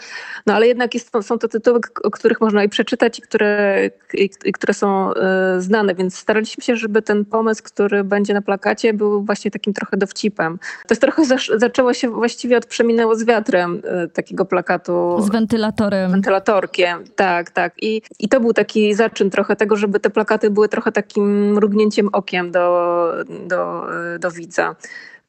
no 0.47 0.55
ale 0.55 0.67
jednak 0.67 0.95
jest, 0.95 1.11
są 1.23 1.39
to 1.39 1.49
tytuły, 1.49 1.81
o 2.03 2.11
których 2.11 2.41
można 2.41 2.65
i 2.65 2.69
przeczytać 2.69 3.19
i 3.19 3.23
które, 3.23 3.81
i, 4.15 4.53
które 4.53 4.75
są 4.75 5.13
y, 5.13 5.15
znane, 5.61 5.95
więc 5.95 6.19
staraliśmy 6.19 6.65
się, 6.65 6.77
żeby 6.77 7.03
ten 7.03 7.25
pomysł, 7.25 7.63
który 7.65 8.05
będzie 8.05 8.35
na 8.35 8.43
plakacie 8.43 8.95
był 8.95 9.25
właśnie 9.25 9.51
takim 9.51 9.73
trochę 9.73 9.97
dowcipem. 9.97 10.59
To 10.59 10.93
jest 10.93 11.03
trochę 11.03 11.25
zasz, 11.25 11.53
zaczęło 11.57 11.95
się 11.95 12.11
właściwie 12.11 12.57
od 12.57 12.67
Przeminęło 12.67 13.17
z 13.17 13.25
wiatrem 13.25 13.83
y, 14.05 14.09
takiego 14.09 14.45
plakatu. 14.45 15.17
Z 15.21 15.31
wentylatorem. 15.31 16.11
Wentylatorkiem, 16.11 17.05
tak, 17.17 17.51
tak. 17.51 17.73
I, 17.83 18.03
I 18.19 18.29
to 18.29 18.41
był 18.41 18.53
taki 18.53 18.95
zaczyn 18.95 19.31
trochę 19.31 19.57
tego, 19.57 19.77
żeby 19.77 20.01
te 20.01 20.11
plakaty 20.11 20.51
były 20.51 20.69
trochę 20.69 20.93
takim 20.93 21.53
mrugnięciem 21.53 21.98
okiem 22.13 22.51
do, 22.51 23.25
do, 23.47 24.19
do 24.19 24.31
widza. 24.31 24.77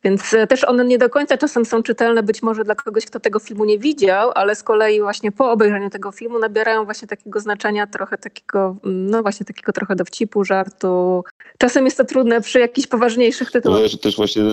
Więc 0.03 0.33
e, 0.33 0.47
też 0.47 0.63
one 0.63 0.85
nie 0.85 0.97
do 0.97 1.09
końca 1.09 1.37
czasem 1.37 1.65
są 1.65 1.83
czytelne 1.83 2.23
być 2.23 2.41
może 2.41 2.63
dla 2.63 2.75
kogoś, 2.75 3.05
kto 3.05 3.19
tego 3.19 3.39
filmu 3.39 3.65
nie 3.65 3.79
widział, 3.79 4.31
ale 4.35 4.55
z 4.55 4.63
kolei 4.63 5.01
właśnie 5.01 5.31
po 5.31 5.51
obejrzeniu 5.51 5.89
tego 5.89 6.11
filmu 6.11 6.39
nabierają 6.39 6.85
właśnie 6.85 7.07
takiego 7.07 7.39
znaczenia, 7.39 7.87
trochę 7.87 8.17
takiego, 8.17 8.75
no 8.83 9.21
właśnie 9.21 9.45
takiego 9.45 9.71
trochę 9.71 9.95
dowcipu, 9.95 10.43
żartu. 10.43 11.23
Czasem 11.57 11.85
jest 11.85 11.97
to 11.97 12.05
trudne 12.05 12.41
przy 12.41 12.59
jakichś 12.59 12.87
poważniejszych 12.87 13.51
tytułach. 13.51 13.81
Też 14.01 14.15
właśnie 14.15 14.43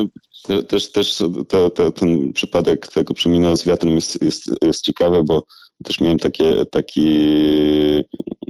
też, 0.69 0.93
też 0.93 1.23
to, 1.49 1.71
to, 1.71 1.91
ten 1.91 2.33
przypadek 2.33 2.87
tego 2.87 3.15
przeminął 3.15 3.57
z 3.57 3.65
wiatrem 3.65 3.95
jest, 3.95 4.23
jest, 4.23 4.51
jest 4.63 4.85
ciekawy, 4.85 5.25
bo 5.25 5.43
też 5.85 6.01
miałem 6.01 6.19
takie, 6.19 6.67
takie 6.67 7.03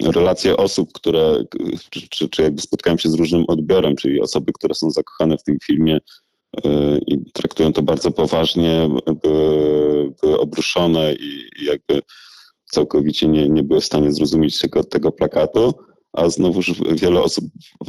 relacje 0.03 0.57
osób, 0.57 0.93
które, 0.93 1.45
czy, 1.91 2.09
czy, 2.09 2.29
czy 2.29 2.43
jakby 2.43 2.63
spotkałem 2.63 2.99
się 2.99 3.09
z 3.09 3.15
różnym 3.15 3.45
odbiorem, 3.49 3.97
czyli 3.97 4.21
osoby, 4.21 4.53
które 4.53 4.75
są 4.75 4.91
zakochane 4.91 5.39
w 5.39 5.43
tym 5.43 5.59
filmie, 5.67 5.99
i 7.07 7.33
traktują 7.33 7.73
to 7.73 7.83
bardzo 7.83 8.11
poważnie, 8.11 8.89
były, 9.23 10.13
były 10.23 10.41
obruszone 10.41 11.15
i, 11.15 11.49
jakby 11.65 12.03
całkowicie 12.71 13.29
nie, 13.29 13.49
nie 13.49 13.63
były 13.63 13.81
w 13.81 13.85
stanie 13.85 14.13
zrozumieć 14.13 14.59
tego, 14.59 14.85
tego 14.85 15.13
plakatu, 15.13 15.75
a 16.13 16.29
znowuż 16.29 16.73
wiele 16.93 17.23
osób 17.23 17.45
e, 17.45 17.89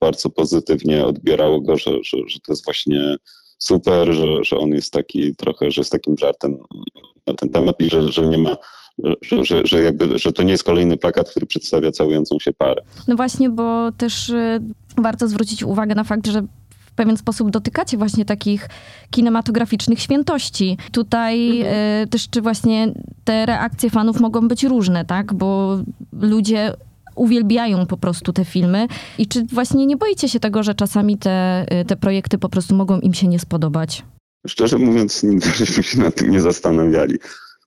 bardzo 0.00 0.30
pozytywnie 0.30 1.06
odbierało 1.06 1.60
go, 1.60 1.76
że, 1.76 1.90
że, 2.04 2.18
że 2.26 2.40
to 2.40 2.52
jest 2.52 2.64
właśnie 2.64 3.16
super, 3.58 4.12
że, 4.12 4.44
że 4.44 4.58
on 4.58 4.70
jest 4.70 4.92
taki 4.92 5.36
trochę, 5.36 5.70
że 5.70 5.80
jest 5.80 5.92
takim 5.92 6.18
żartem 6.18 6.56
na 7.26 7.34
ten 7.34 7.48
temat 7.48 7.80
i 7.80 7.90
że, 7.90 8.12
że 8.12 8.26
nie 8.26 8.38
ma 8.38 8.56
że, 9.22 9.44
że, 9.44 9.66
że, 9.66 9.82
jakby, 9.82 10.18
że 10.18 10.32
to 10.32 10.42
nie 10.42 10.52
jest 10.52 10.64
kolejny 10.64 10.96
plakat, 10.96 11.30
który 11.30 11.46
przedstawia 11.46 11.92
całującą 11.92 12.38
się 12.40 12.52
parę. 12.52 12.82
No 13.08 13.16
właśnie, 13.16 13.50
bo 13.50 13.92
też 13.92 14.30
e, 14.30 14.60
warto 14.96 15.28
zwrócić 15.28 15.62
uwagę 15.62 15.94
na 15.94 16.04
fakt, 16.04 16.26
że 16.26 16.42
pewien 16.94 17.16
sposób 17.16 17.50
dotykacie 17.50 17.96
właśnie 17.96 18.24
takich 18.24 18.68
kinematograficznych 19.10 20.00
świętości. 20.00 20.76
Tutaj 20.92 21.60
mhm. 21.60 22.02
y, 22.02 22.06
też 22.06 22.30
czy 22.30 22.42
właśnie 22.42 22.92
te 23.24 23.46
reakcje 23.46 23.90
fanów 23.90 24.20
mogą 24.20 24.48
być 24.48 24.64
różne, 24.64 25.04
tak? 25.04 25.34
Bo 25.34 25.78
ludzie 26.12 26.74
uwielbiają 27.14 27.86
po 27.86 27.96
prostu 27.96 28.32
te 28.32 28.44
filmy. 28.44 28.86
I 29.18 29.26
czy 29.26 29.44
właśnie 29.44 29.86
nie 29.86 29.96
boicie 29.96 30.28
się 30.28 30.40
tego, 30.40 30.62
że 30.62 30.74
czasami 30.74 31.18
te, 31.18 31.64
e, 31.68 31.84
te 31.84 31.96
projekty 31.96 32.38
po 32.38 32.48
prostu 32.48 32.74
mogą 32.74 33.00
im 33.00 33.14
się 33.14 33.28
nie 33.28 33.38
spodobać? 33.38 34.02
Szczerze 34.46 34.78
mówiąc, 34.78 35.22
nigdy 35.22 35.48
żeśmy 35.58 35.82
się 35.82 35.98
nad 35.98 36.14
tym 36.14 36.30
nie 36.30 36.40
zastanawiali. 36.40 37.18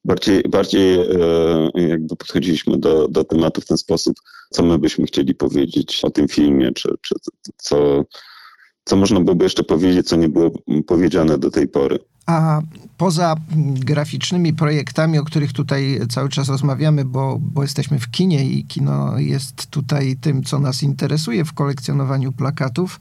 Bardziej, 0.05 0.43
bardziej 0.49 0.99
e, 0.99 1.07
jakby 1.75 2.15
podchodziliśmy 2.15 2.77
do, 2.77 3.07
do 3.07 3.23
tematu 3.23 3.61
w 3.61 3.65
ten 3.65 3.77
sposób, 3.77 4.15
co 4.49 4.63
my 4.63 4.79
byśmy 4.79 5.05
chcieli 5.05 5.35
powiedzieć 5.35 5.99
o 6.03 6.09
tym 6.09 6.27
filmie, 6.27 6.71
czy, 6.71 6.89
czy 7.01 7.15
co, 7.57 8.03
co 8.87 8.95
można 8.95 9.19
byłoby 9.19 9.43
jeszcze 9.43 9.63
powiedzieć, 9.63 10.07
co 10.07 10.15
nie 10.15 10.29
było 10.29 10.51
powiedziane 10.87 11.37
do 11.37 11.51
tej 11.51 11.67
pory? 11.67 11.99
A 12.25 12.61
poza 12.97 13.35
graficznymi 13.73 14.53
projektami, 14.53 15.19
o 15.19 15.23
których 15.23 15.53
tutaj 15.53 15.99
cały 16.09 16.29
czas 16.29 16.49
rozmawiamy, 16.49 17.05
bo, 17.05 17.37
bo 17.41 17.61
jesteśmy 17.61 17.99
w 17.99 18.11
kinie 18.11 18.45
i 18.45 18.65
kino 18.65 19.19
jest 19.19 19.67
tutaj 19.67 20.17
tym, 20.21 20.43
co 20.43 20.59
nas 20.59 20.83
interesuje 20.83 21.45
w 21.45 21.53
kolekcjonowaniu 21.53 22.31
plakatów, 22.31 22.99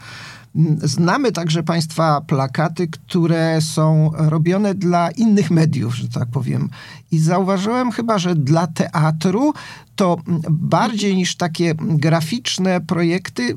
Znamy 0.83 1.33
także 1.33 1.63
Państwa 1.63 2.21
plakaty, 2.21 2.89
które 2.89 3.61
są 3.61 4.11
robione 4.15 4.75
dla 4.75 5.11
innych 5.11 5.51
mediów, 5.51 5.97
że 5.97 6.09
tak 6.09 6.29
powiem. 6.29 6.69
I 7.13 7.19
zauważyłem 7.19 7.91
chyba, 7.91 8.19
że 8.19 8.35
dla 8.35 8.67
teatru 8.67 9.53
to 9.97 10.17
bardziej 10.51 11.17
niż 11.17 11.37
takie 11.37 11.75
graficzne 11.81 12.81
projekty 12.81 13.57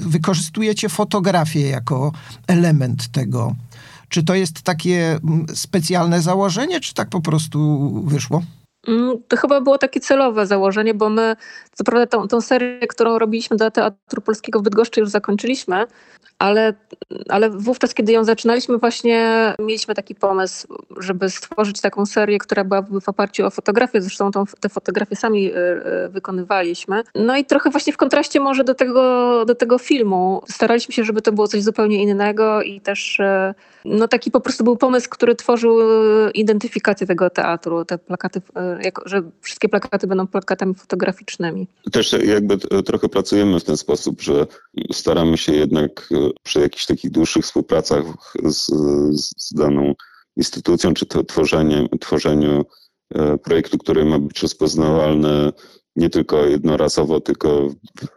wykorzystujecie 0.00 0.88
fotografię 0.88 1.60
jako 1.60 2.12
element 2.46 3.08
tego. 3.12 3.54
Czy 4.08 4.22
to 4.24 4.34
jest 4.34 4.62
takie 4.62 5.18
mm, 5.24 5.46
specjalne 5.54 6.22
założenie, 6.22 6.80
czy 6.80 6.94
tak 6.94 7.08
po 7.08 7.20
prostu 7.20 7.88
wyszło? 8.06 8.42
Mm, 8.88 9.16
to 9.28 9.36
chyba 9.36 9.60
było 9.60 9.78
takie 9.78 10.00
celowe 10.00 10.46
założenie, 10.46 10.94
bo 10.94 11.08
my, 11.08 11.36
co 11.72 11.84
prawda, 11.84 12.06
tą, 12.06 12.28
tą 12.28 12.40
serię, 12.40 12.86
którą 12.88 13.18
robiliśmy 13.18 13.56
dla 13.56 13.70
Teatru 13.70 14.22
Polskiego 14.22 14.60
w 14.60 14.62
Bydgoszczy 14.62 15.00
już 15.00 15.08
zakończyliśmy, 15.08 15.86
ale, 16.38 16.74
ale 17.28 17.50
wówczas, 17.50 17.94
kiedy 17.94 18.12
ją 18.12 18.24
zaczynaliśmy, 18.24 18.78
właśnie 18.78 19.54
mieliśmy 19.58 19.94
taki 19.94 20.14
pomysł, 20.14 20.68
żeby 21.00 21.30
stworzyć 21.30 21.80
taką 21.80 22.06
serię, 22.06 22.38
która 22.38 22.64
byłaby 22.64 23.00
w 23.00 23.08
oparciu 23.08 23.46
o 23.46 23.50
fotografię. 23.50 24.02
Zresztą 24.02 24.30
tą, 24.30 24.44
te 24.60 24.68
fotografie 24.68 25.16
sami 25.16 25.52
e, 25.52 25.56
e, 25.56 26.08
wykonywaliśmy. 26.08 27.02
No 27.14 27.36
i 27.36 27.44
trochę 27.44 27.70
właśnie 27.70 27.92
w 27.92 27.96
kontraście 27.96 28.40
może 28.40 28.64
do 28.64 28.74
tego, 28.74 29.44
do 29.44 29.54
tego 29.54 29.78
filmu. 29.78 30.42
Staraliśmy 30.48 30.94
się, 30.94 31.04
żeby 31.04 31.22
to 31.22 31.32
było 31.32 31.48
coś 31.48 31.62
zupełnie 31.62 32.02
innego 32.02 32.62
i 32.62 32.80
też 32.80 33.20
e, 33.20 33.54
no 33.84 34.08
taki 34.08 34.30
po 34.30 34.40
prostu 34.40 34.64
był 34.64 34.76
pomysł, 34.76 35.08
który 35.10 35.34
tworzył 35.34 35.78
identyfikację 36.34 37.06
tego 37.06 37.30
teatru. 37.30 37.84
Te 37.84 37.98
plakaty, 37.98 38.40
że 39.04 39.22
wszystkie 39.40 39.68
plakaty 39.68 40.06
będą 40.06 40.26
plakatami 40.26 40.74
fotograficznymi. 40.74 41.66
Też 41.92 42.12
jakby 42.24 42.58
trochę 42.58 43.08
pracujemy 43.08 43.60
w 43.60 43.64
ten 43.64 43.76
sposób, 43.76 44.22
że 44.22 44.46
staramy 44.92 45.36
się 45.38 45.52
jednak 45.52 46.08
przy 46.42 46.60
jakichś 46.60 46.86
takich 46.86 47.10
dłuższych 47.10 47.44
współpracach 47.44 48.04
z, 48.44 48.66
z 49.40 49.54
daną 49.54 49.94
instytucją, 50.36 50.94
czy 50.94 51.06
to 51.06 51.24
tworzenie, 51.24 51.88
tworzeniu 52.00 52.64
e, 53.14 53.38
projektu, 53.38 53.78
który 53.78 54.04
ma 54.04 54.18
być 54.18 54.42
rozpoznawalny 54.42 55.52
nie 55.96 56.10
tylko 56.10 56.46
jednorazowo, 56.46 57.20
tylko 57.20 57.68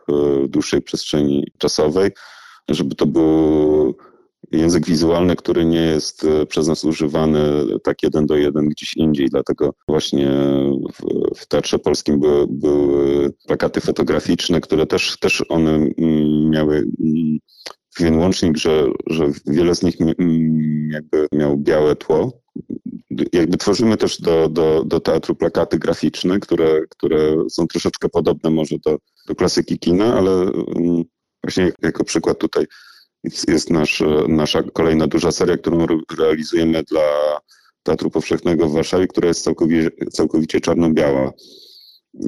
w 0.08 0.48
dłuższej 0.48 0.82
przestrzeni 0.82 1.48
czasowej, 1.58 2.12
żeby 2.70 2.96
to 2.96 3.06
był 3.06 3.96
język 4.52 4.86
wizualny, 4.86 5.36
który 5.36 5.66
nie 5.66 5.82
jest 5.82 6.24
e, 6.24 6.46
przez 6.46 6.68
nas 6.68 6.86
używany 6.86 7.40
tak 7.84 8.04
jeden 8.04 8.26
do 8.26 8.36
jeden 8.36 8.70
gdzieś 8.70 8.98
indziej. 8.98 9.30
Dlatego 9.30 9.74
właśnie 9.88 10.32
w, 10.94 11.02
w 11.40 11.48
Teatrze 11.48 11.80
Polskim 11.80 12.20
były, 12.20 12.48
były 12.50 13.34
plakaty 13.48 13.82
fotograficzne, 13.82 14.62
które 14.62 14.88
też, 14.88 15.18
też 15.20 15.46
one 15.50 15.72
mm, 15.72 16.50
miały 16.50 16.76
mm, 16.76 17.38
pewien 17.98 18.20
łącznik, 18.20 18.58
że, 18.58 18.86
że 19.08 19.32
wiele 19.48 19.76
z 19.76 19.84
nich 19.84 19.96
jakby 20.90 21.28
miało 21.32 21.58
białe 21.58 21.96
tło. 21.96 22.42
Jakby 23.34 23.58
tworzymy 23.58 23.98
też 23.98 24.22
do, 24.22 24.50
do, 24.50 24.84
do 24.86 25.00
teatru 25.00 25.36
plakaty 25.36 25.80
graficzne, 25.80 26.40
które, 26.40 26.82
które 26.90 27.36
są 27.50 27.68
troszeczkę 27.68 28.10
podobne 28.10 28.50
może 28.50 28.76
do, 28.86 28.98
do 29.28 29.36
klasyki 29.36 29.80
kina, 29.80 30.18
ale 30.18 30.32
mm, 30.32 31.04
właśnie 31.44 31.72
jako 31.82 32.04
przykład 32.04 32.38
tutaj 32.38 32.66
jest 33.48 33.70
nasz, 33.70 34.04
nasza 34.28 34.64
kolejna 34.64 35.08
duża 35.08 35.32
seria, 35.32 35.58
którą 35.58 35.88
realizujemy 36.18 36.84
dla 36.84 37.02
Teatru 37.84 38.10
Powszechnego 38.10 38.70
w 38.70 38.74
Warszawie, 38.74 39.08
która 39.08 39.28
jest 39.28 39.44
całkowicie, 39.44 39.92
całkowicie 40.12 40.62
czarno-biała. 40.62 41.32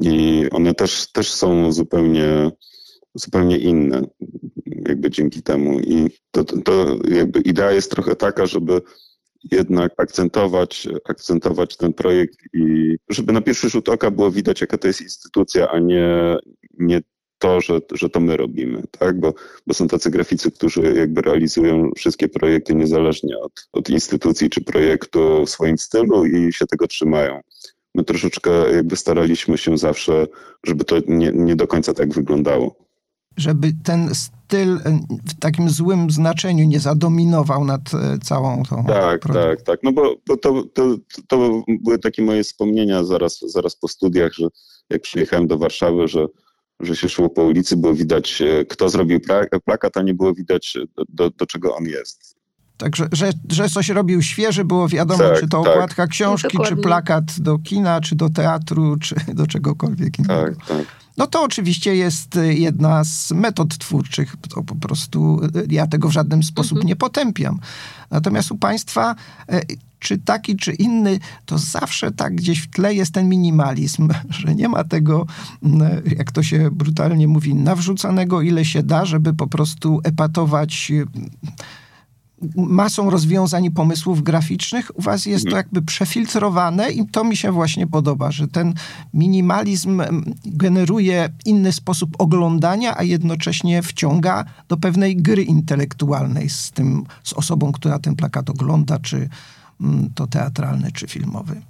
I 0.02 0.44
one 0.50 0.74
też, 0.74 1.12
też 1.12 1.32
są 1.32 1.72
zupełnie, 1.72 2.50
zupełnie 3.14 3.58
inne 3.58 4.02
jakby 4.88 5.10
dzięki 5.10 5.42
temu. 5.42 5.80
I 5.80 6.10
to, 6.30 6.44
to, 6.44 6.96
jakby 7.08 7.40
idea 7.40 7.72
jest 7.72 7.90
trochę 7.90 8.16
taka, 8.16 8.46
żeby 8.46 8.80
jednak 9.52 9.92
akcentować, 9.96 10.88
akcentować 11.08 11.76
ten 11.76 11.92
projekt 11.92 12.38
i 12.54 12.96
żeby 13.08 13.32
na 13.32 13.40
pierwszy 13.40 13.70
rzut 13.70 13.88
oka 13.88 14.10
było 14.10 14.30
widać, 14.30 14.60
jaka 14.60 14.78
to 14.78 14.86
jest 14.86 15.00
instytucja, 15.00 15.68
a 15.68 15.78
nie, 15.78 16.36
nie 16.78 17.00
to, 17.38 17.60
że, 17.60 17.80
że 17.92 18.10
to 18.10 18.20
my 18.20 18.36
robimy, 18.36 18.82
tak? 18.98 19.20
Bo, 19.20 19.34
bo 19.66 19.74
są 19.74 19.88
tacy 19.88 20.10
graficy, 20.10 20.50
którzy 20.50 20.94
jakby 20.96 21.22
realizują 21.22 21.90
wszystkie 21.96 22.28
projekty 22.28 22.74
niezależnie 22.74 23.38
od, 23.38 23.68
od 23.72 23.90
instytucji 23.90 24.50
czy 24.50 24.64
projektu 24.64 25.46
w 25.46 25.50
swoim 25.50 25.78
stylu 25.78 26.26
i 26.26 26.52
się 26.52 26.66
tego 26.66 26.86
trzymają. 26.86 27.40
My 27.94 28.04
troszeczkę 28.04 28.50
jakby 28.72 28.96
staraliśmy 28.96 29.58
się 29.58 29.78
zawsze, 29.78 30.26
żeby 30.66 30.84
to 30.84 30.96
nie, 31.08 31.32
nie 31.34 31.56
do 31.56 31.66
końca 31.66 31.94
tak 31.94 32.14
wyglądało 32.14 32.91
żeby 33.36 33.72
ten 33.84 34.14
styl 34.14 34.76
e, 34.76 35.00
w 35.28 35.38
takim 35.40 35.70
złym 35.70 36.10
znaczeniu 36.10 36.64
nie 36.64 36.80
zadominował 36.80 37.64
nad 37.64 37.94
e, 37.94 38.18
całą 38.18 38.62
tą. 38.62 38.84
Tak, 38.84 39.22
tak, 39.32 39.62
tak. 39.62 39.80
No 39.82 39.92
bo, 39.92 40.16
bo 40.26 40.36
to, 40.36 40.64
to, 40.74 40.96
to 41.28 41.62
były 41.68 41.98
takie 41.98 42.22
moje 42.22 42.44
wspomnienia 42.44 43.04
zaraz, 43.04 43.40
zaraz 43.40 43.76
po 43.76 43.88
studiach, 43.88 44.32
że 44.32 44.48
jak 44.90 45.02
przyjechałem 45.02 45.46
do 45.46 45.58
Warszawy, 45.58 46.08
że, 46.08 46.26
że 46.80 46.96
się 46.96 47.08
szło 47.08 47.30
po 47.30 47.42
ulicy, 47.44 47.76
było 47.76 47.94
widać, 47.94 48.42
e, 48.42 48.64
kto 48.64 48.88
zrobił 48.88 49.20
plakat, 49.64 49.96
a 49.96 50.02
nie 50.02 50.14
było 50.14 50.34
widać, 50.34 50.78
do, 51.08 51.30
do 51.30 51.46
czego 51.46 51.76
on 51.76 51.84
jest. 51.84 52.31
Także, 52.82 53.08
że, 53.12 53.32
że 53.48 53.68
coś 53.68 53.88
robił 53.88 54.22
świeży, 54.22 54.64
było 54.64 54.88
wiadomo, 54.88 55.24
tak, 55.24 55.40
czy 55.40 55.48
to 55.48 55.62
tak. 55.62 55.72
okładka 55.72 56.06
książki, 56.06 56.58
czy 56.66 56.76
plakat 56.76 57.40
do 57.40 57.58
kina, 57.58 58.00
czy 58.00 58.16
do 58.16 58.30
teatru, 58.30 58.96
czy 58.96 59.14
do 59.34 59.46
czegokolwiek 59.46 60.18
innego. 60.18 60.56
Tak, 60.56 60.66
tak. 60.66 60.86
No 61.16 61.26
to 61.26 61.42
oczywiście 61.42 61.96
jest 61.96 62.36
y, 62.36 62.54
jedna 62.54 63.04
z 63.04 63.30
metod 63.32 63.78
twórczych. 63.78 64.36
To 64.48 64.62
po 64.62 64.76
prostu 64.76 65.40
y, 65.44 65.66
ja 65.70 65.86
tego 65.86 66.08
w 66.08 66.12
żaden 66.12 66.42
sposób 66.42 66.72
mhm. 66.72 66.88
nie 66.88 66.96
potępiam. 66.96 67.60
Natomiast 68.10 68.52
u 68.52 68.58
państwa 68.58 69.14
y, 69.52 69.60
czy 69.98 70.18
taki, 70.18 70.56
czy 70.56 70.72
inny, 70.72 71.18
to 71.46 71.58
zawsze 71.58 72.10
tak 72.10 72.34
gdzieś 72.34 72.60
w 72.60 72.70
tle 72.70 72.94
jest 72.94 73.14
ten 73.14 73.28
minimalizm, 73.28 74.08
że 74.40 74.54
nie 74.54 74.68
ma 74.68 74.84
tego, 74.84 75.26
jak 76.16 76.32
to 76.32 76.42
się 76.42 76.70
brutalnie 76.70 77.28
mówi, 77.28 77.54
nawrzucanego 77.54 78.40
ile 78.40 78.64
się 78.64 78.82
da, 78.82 79.04
żeby 79.04 79.34
po 79.34 79.46
prostu 79.46 80.00
epatować 80.04 80.92
masą 82.56 83.10
rozwiązań 83.10 83.64
i 83.64 83.70
pomysłów 83.70 84.22
graficznych. 84.22 84.98
U 84.98 85.02
was 85.02 85.26
jest 85.26 85.44
to 85.44 85.48
mhm. 85.48 85.64
jakby 85.64 85.82
przefiltrowane 85.82 86.90
i 86.90 87.06
to 87.06 87.24
mi 87.24 87.36
się 87.36 87.52
właśnie 87.52 87.86
podoba, 87.86 88.30
że 88.30 88.48
ten 88.48 88.74
minimalizm 89.14 90.02
generuje 90.44 91.28
inny 91.44 91.72
sposób 91.72 92.10
oglądania, 92.18 92.96
a 92.98 93.02
jednocześnie 93.02 93.82
wciąga 93.82 94.44
do 94.68 94.76
pewnej 94.76 95.16
gry 95.16 95.42
intelektualnej 95.42 96.50
z 96.50 96.70
tym, 96.70 97.04
z 97.22 97.32
osobą, 97.32 97.72
która 97.72 97.98
ten 97.98 98.16
plakat 98.16 98.50
ogląda, 98.50 98.98
czy 98.98 99.28
to 100.14 100.26
teatralny, 100.26 100.92
czy 100.92 101.08
filmowy. 101.08 101.62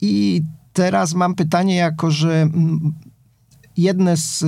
I 0.00 0.42
teraz 0.72 1.14
mam 1.14 1.34
pytanie, 1.34 1.74
jako 1.74 2.10
że 2.10 2.50
jedne 3.76 4.16
z. 4.16 4.44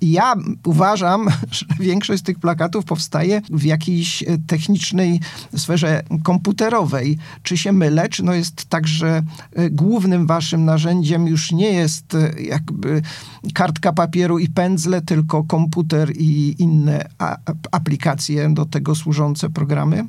Ja 0.00 0.34
uważam, 0.64 1.28
że 1.50 1.66
większość 1.80 2.20
z 2.20 2.24
tych 2.24 2.38
plakatów 2.38 2.84
powstaje 2.84 3.42
w 3.50 3.64
jakiejś 3.64 4.24
technicznej 4.46 5.20
sferze 5.56 6.02
komputerowej. 6.22 7.18
Czy 7.42 7.56
się 7.56 7.72
mylę? 7.72 8.08
Czy 8.08 8.22
no 8.22 8.34
jest 8.34 8.64
tak, 8.64 8.86
że 8.88 9.22
e, 9.52 9.70
głównym 9.70 10.26
waszym 10.26 10.64
narzędziem 10.64 11.26
już 11.26 11.52
nie 11.52 11.70
jest 11.70 12.14
e, 12.14 12.42
jakby 12.42 13.02
kartka 13.54 13.92
papieru 13.92 14.38
i 14.38 14.48
pędzle, 14.48 15.02
tylko 15.02 15.44
komputer 15.44 16.12
i 16.16 16.54
inne 16.58 17.08
aplikacje 17.72 18.50
do 18.50 18.64
tego 18.64 18.94
służące 18.94 19.50
programy? 19.50 20.04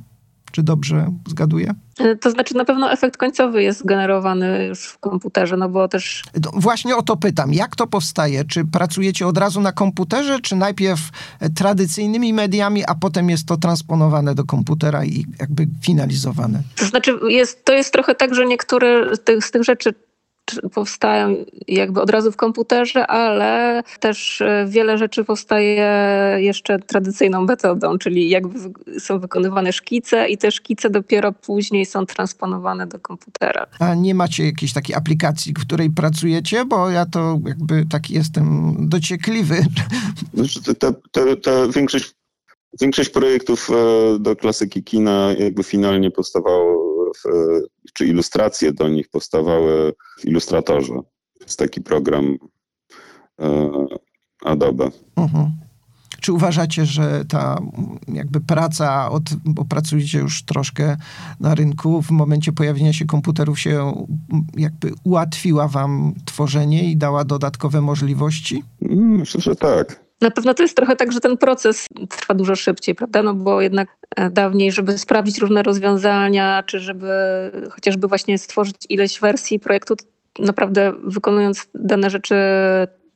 Czy 0.56 0.64
dobrze 0.64 1.12
zgaduję? 1.28 1.74
E, 2.00 2.16
to 2.16 2.32
znaczy 2.32 2.56
na 2.56 2.66
pewno 2.66 2.92
efekt 2.92 3.18
końcowy 3.18 3.64
jest 3.64 3.86
generowany 3.86 4.66
już 4.66 4.86
w 4.86 4.98
komputerze, 4.98 5.58
no 5.58 5.70
bo 5.70 5.88
też... 5.88 6.24
No 6.44 6.52
właśnie 6.54 6.96
o 6.96 7.02
to 7.02 7.18
pytam. 7.18 7.54
Jak 7.54 7.76
to 7.76 7.88
powstaje? 7.88 8.46
Czy 8.46 8.66
pracujecie 8.66 9.28
od 9.28 9.38
razu 9.38 9.62
na 9.62 9.72
komputerze, 9.72 10.40
czy 10.40 10.56
najpierw 10.56 11.00
e, 11.40 11.50
tradycyjnymi 11.50 12.34
mediami, 12.34 12.86
a 12.86 12.96
potem 12.96 13.30
jest 13.30 13.48
to 13.48 13.58
transponowane 13.58 14.36
do 14.36 14.44
komputera 14.44 15.06
i 15.06 15.26
jakby 15.40 15.68
finalizowane? 15.82 16.62
To 16.76 16.86
znaczy 16.86 17.20
jest, 17.28 17.66
to 17.66 17.74
jest 17.74 17.94
trochę 17.94 18.16
tak, 18.16 18.36
że 18.36 18.46
niektóre 18.46 19.16
z 19.16 19.24
tych, 19.24 19.46
z 19.46 19.52
tych 19.52 19.64
rzeczy 19.64 19.94
powstają 20.74 21.36
jakby 21.68 22.02
od 22.02 22.10
razu 22.10 22.32
w 22.32 22.36
komputerze, 22.36 23.08
ale 23.08 23.84
też 24.00 24.42
e, 24.42 24.66
wiele 24.70 24.98
rzeczy 24.98 25.24
powstaje 25.24 25.88
jeszcze 26.38 26.80
tradycyjną 26.80 27.44
metodą, 27.44 27.98
czyli 27.98 28.30
jakby 28.30 28.60
są 29.00 29.20
wykonywane 29.20 29.74
szkice 29.74 30.30
i 30.30 30.38
te 30.38 30.52
szkice 30.52 30.90
dopiero 30.90 31.32
później 31.32 31.86
są 31.86 32.06
transponowane 32.06 32.88
do 32.88 33.00
komputera. 33.00 33.68
A 33.80 33.96
nie 33.96 34.16
macie 34.16 34.46
jakiejś 34.46 34.74
takiej 34.74 34.96
aplikacji, 34.96 35.54
w 35.54 35.62
której 35.62 35.90
pracujecie? 35.90 36.66
Bo 36.66 36.90
ja 36.90 37.06
to 37.06 37.40
jakby 37.48 37.86
taki 37.92 38.14
jestem 38.14 38.76
dociekliwy. 38.80 39.66
Znaczy, 40.34 40.76
ta, 40.76 40.94
ta, 41.12 41.22
ta 41.44 41.68
większość, 41.68 42.16
większość 42.82 43.10
projektów 43.10 43.70
e, 43.70 44.20
do 44.20 44.36
klasyki 44.36 44.84
kina 44.84 45.34
jakby 45.40 45.64
finalnie 45.64 46.12
powstawało 46.12 46.95
czy 47.94 48.06
ilustracje 48.08 48.74
do 48.74 48.90
nich 48.90 49.10
powstawały 49.10 49.94
w 50.20 50.26
Illustratorze. 50.26 50.94
Jest 51.42 51.60
taki 51.60 51.82
program 51.82 52.38
e, 53.42 53.72
Adobe. 54.46 54.90
Uh-huh. 55.16 55.50
Czy 56.22 56.34
uważacie, 56.34 56.86
że 56.86 57.26
ta 57.26 57.58
jakby 58.08 58.42
praca, 58.42 59.12
od, 59.12 59.24
bo 59.46 59.66
pracujecie 59.66 60.20
już 60.20 60.44
troszkę 60.44 60.98
na 61.40 61.56
rynku, 61.56 62.02
w 62.02 62.12
momencie 62.12 62.52
pojawienia 62.52 62.94
się 62.94 63.06
komputerów 63.06 63.60
się 63.60 64.06
jakby 64.58 64.92
ułatwiła 65.04 65.68
wam 65.68 66.14
tworzenie 66.26 66.92
i 66.92 66.98
dała 66.98 67.24
dodatkowe 67.24 67.82
możliwości? 67.82 68.64
Myślę, 68.92 69.42
że 69.42 69.56
tak. 69.56 70.05
Na 70.22 70.32
pewno 70.32 70.54
to 70.54 70.64
jest 70.64 70.76
trochę 70.76 70.96
tak, 70.96 71.12
że 71.12 71.20
ten 71.20 71.38
proces 71.38 71.88
trwa 72.10 72.34
dużo 72.34 72.56
szybciej, 72.56 72.96
prawda? 72.96 73.24
No 73.24 73.34
bo 73.34 73.62
jednak 73.62 73.88
e, 74.16 74.30
dawniej, 74.30 74.72
żeby 74.72 74.98
sprawdzić 74.98 75.38
różne 75.38 75.64
rozwiązania, 75.64 76.64
czy 76.64 76.80
żeby 76.80 77.08
chociażby 77.72 78.08
właśnie 78.08 78.38
stworzyć 78.38 78.76
ileś 78.90 79.20
wersji 79.20 79.60
projektu, 79.60 79.96
naprawdę 80.40 80.94
wykonując 81.04 81.68
dane 81.74 82.10
rzeczy 82.10 82.36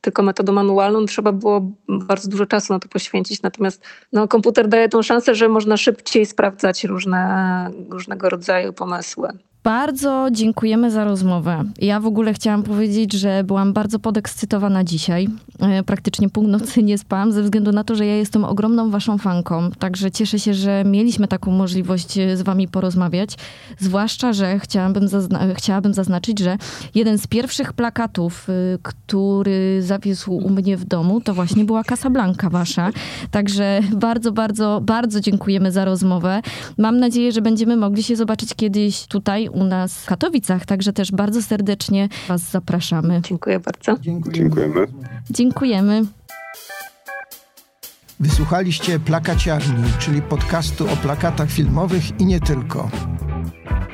tylko 0.01 0.23
metodą 0.23 0.53
manualną, 0.53 1.05
trzeba 1.05 1.31
było 1.31 1.71
bardzo 1.87 2.29
dużo 2.29 2.45
czasu 2.45 2.73
na 2.73 2.79
to 2.79 2.89
poświęcić. 2.89 3.41
Natomiast 3.41 3.83
no, 4.13 4.27
komputer 4.27 4.67
daje 4.67 4.89
tą 4.89 5.01
szansę, 5.01 5.35
że 5.35 5.49
można 5.49 5.77
szybciej 5.77 6.25
sprawdzać 6.25 6.83
różne, 6.83 7.71
różnego 7.89 8.29
rodzaju 8.29 8.73
pomysły. 8.73 9.29
Bardzo 9.63 10.27
dziękujemy 10.31 10.91
za 10.91 11.03
rozmowę. 11.03 11.63
Ja 11.81 11.99
w 11.99 12.05
ogóle 12.05 12.33
chciałam 12.33 12.63
powiedzieć, 12.63 13.13
że 13.13 13.43
byłam 13.43 13.73
bardzo 13.73 13.99
podekscytowana 13.99 14.83
dzisiaj. 14.83 15.27
E, 15.59 15.83
praktycznie 15.83 16.29
północy 16.29 16.83
nie 16.83 16.97
spałam 16.97 17.31
ze 17.31 17.43
względu 17.43 17.71
na 17.71 17.83
to, 17.83 17.95
że 17.95 18.05
ja 18.05 18.15
jestem 18.15 18.43
ogromną 18.45 18.89
waszą 18.89 19.17
fanką. 19.17 19.71
Także 19.79 20.11
cieszę 20.11 20.39
się, 20.39 20.53
że 20.53 20.83
mieliśmy 20.85 21.27
taką 21.27 21.51
możliwość 21.51 22.17
e, 22.17 22.37
z 22.37 22.41
wami 22.41 22.67
porozmawiać. 22.67 23.35
Zwłaszcza, 23.79 24.33
że 24.33 24.59
chciałabym, 24.59 25.07
zazna- 25.07 25.53
chciałabym 25.55 25.93
zaznaczyć, 25.93 26.39
że 26.39 26.57
jeden 26.95 27.17
z 27.17 27.27
pierwszych 27.27 27.73
plakatów, 27.73 28.47
e, 28.49 28.53
który 28.83 29.81
zawisł 29.81 30.33
u 30.33 30.49
mnie 30.49 30.77
w 30.77 30.85
domu, 30.85 31.21
to 31.21 31.33
właśnie 31.33 31.65
była 31.65 31.83
Casablanca 31.83 32.49
wasza. 32.49 32.91
Także 33.31 33.79
bardzo, 33.91 34.31
bardzo, 34.31 34.81
bardzo 34.83 35.19
dziękujemy 35.21 35.71
za 35.71 35.85
rozmowę. 35.85 36.41
Mam 36.77 36.99
nadzieję, 36.99 37.31
że 37.31 37.41
będziemy 37.41 37.77
mogli 37.77 38.03
się 38.03 38.15
zobaczyć 38.15 38.53
kiedyś 38.55 39.07
tutaj 39.49 39.61
u 39.61 39.63
nas 39.63 39.93
w 39.93 40.05
Katowicach, 40.05 40.65
także 40.65 40.93
też 40.93 41.11
bardzo 41.11 41.41
serdecznie 41.41 42.09
Was 42.27 42.41
zapraszamy. 42.41 43.21
Dziękuję 43.21 43.59
bardzo. 43.59 44.01
Dziękujemy. 44.01 44.87
Dziękujemy. 45.29 46.01
Wysłuchaliście 48.19 48.99
Plakaciarni, 48.99 49.83
czyli 49.99 50.21
podcastu 50.21 50.85
o 50.93 50.95
plakatach 50.95 51.51
filmowych 51.51 52.19
i 52.19 52.25
nie 52.25 52.39
tylko. 52.39 52.89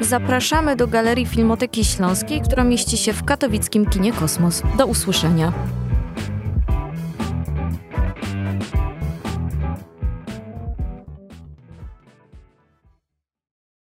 Zapraszamy 0.02 0.76
do 0.76 0.88
Galerii 0.88 1.26
Filmoteki 1.26 1.86
Śląskiej, 1.86 2.42
która 2.42 2.64
mieści 2.64 2.98
się 2.98 3.14
w 3.14 3.24
katowickim 3.24 3.86
kinie 3.86 4.14
Kosmos. 4.14 4.62
Do 4.78 4.86
usłyszenia. 4.86 5.54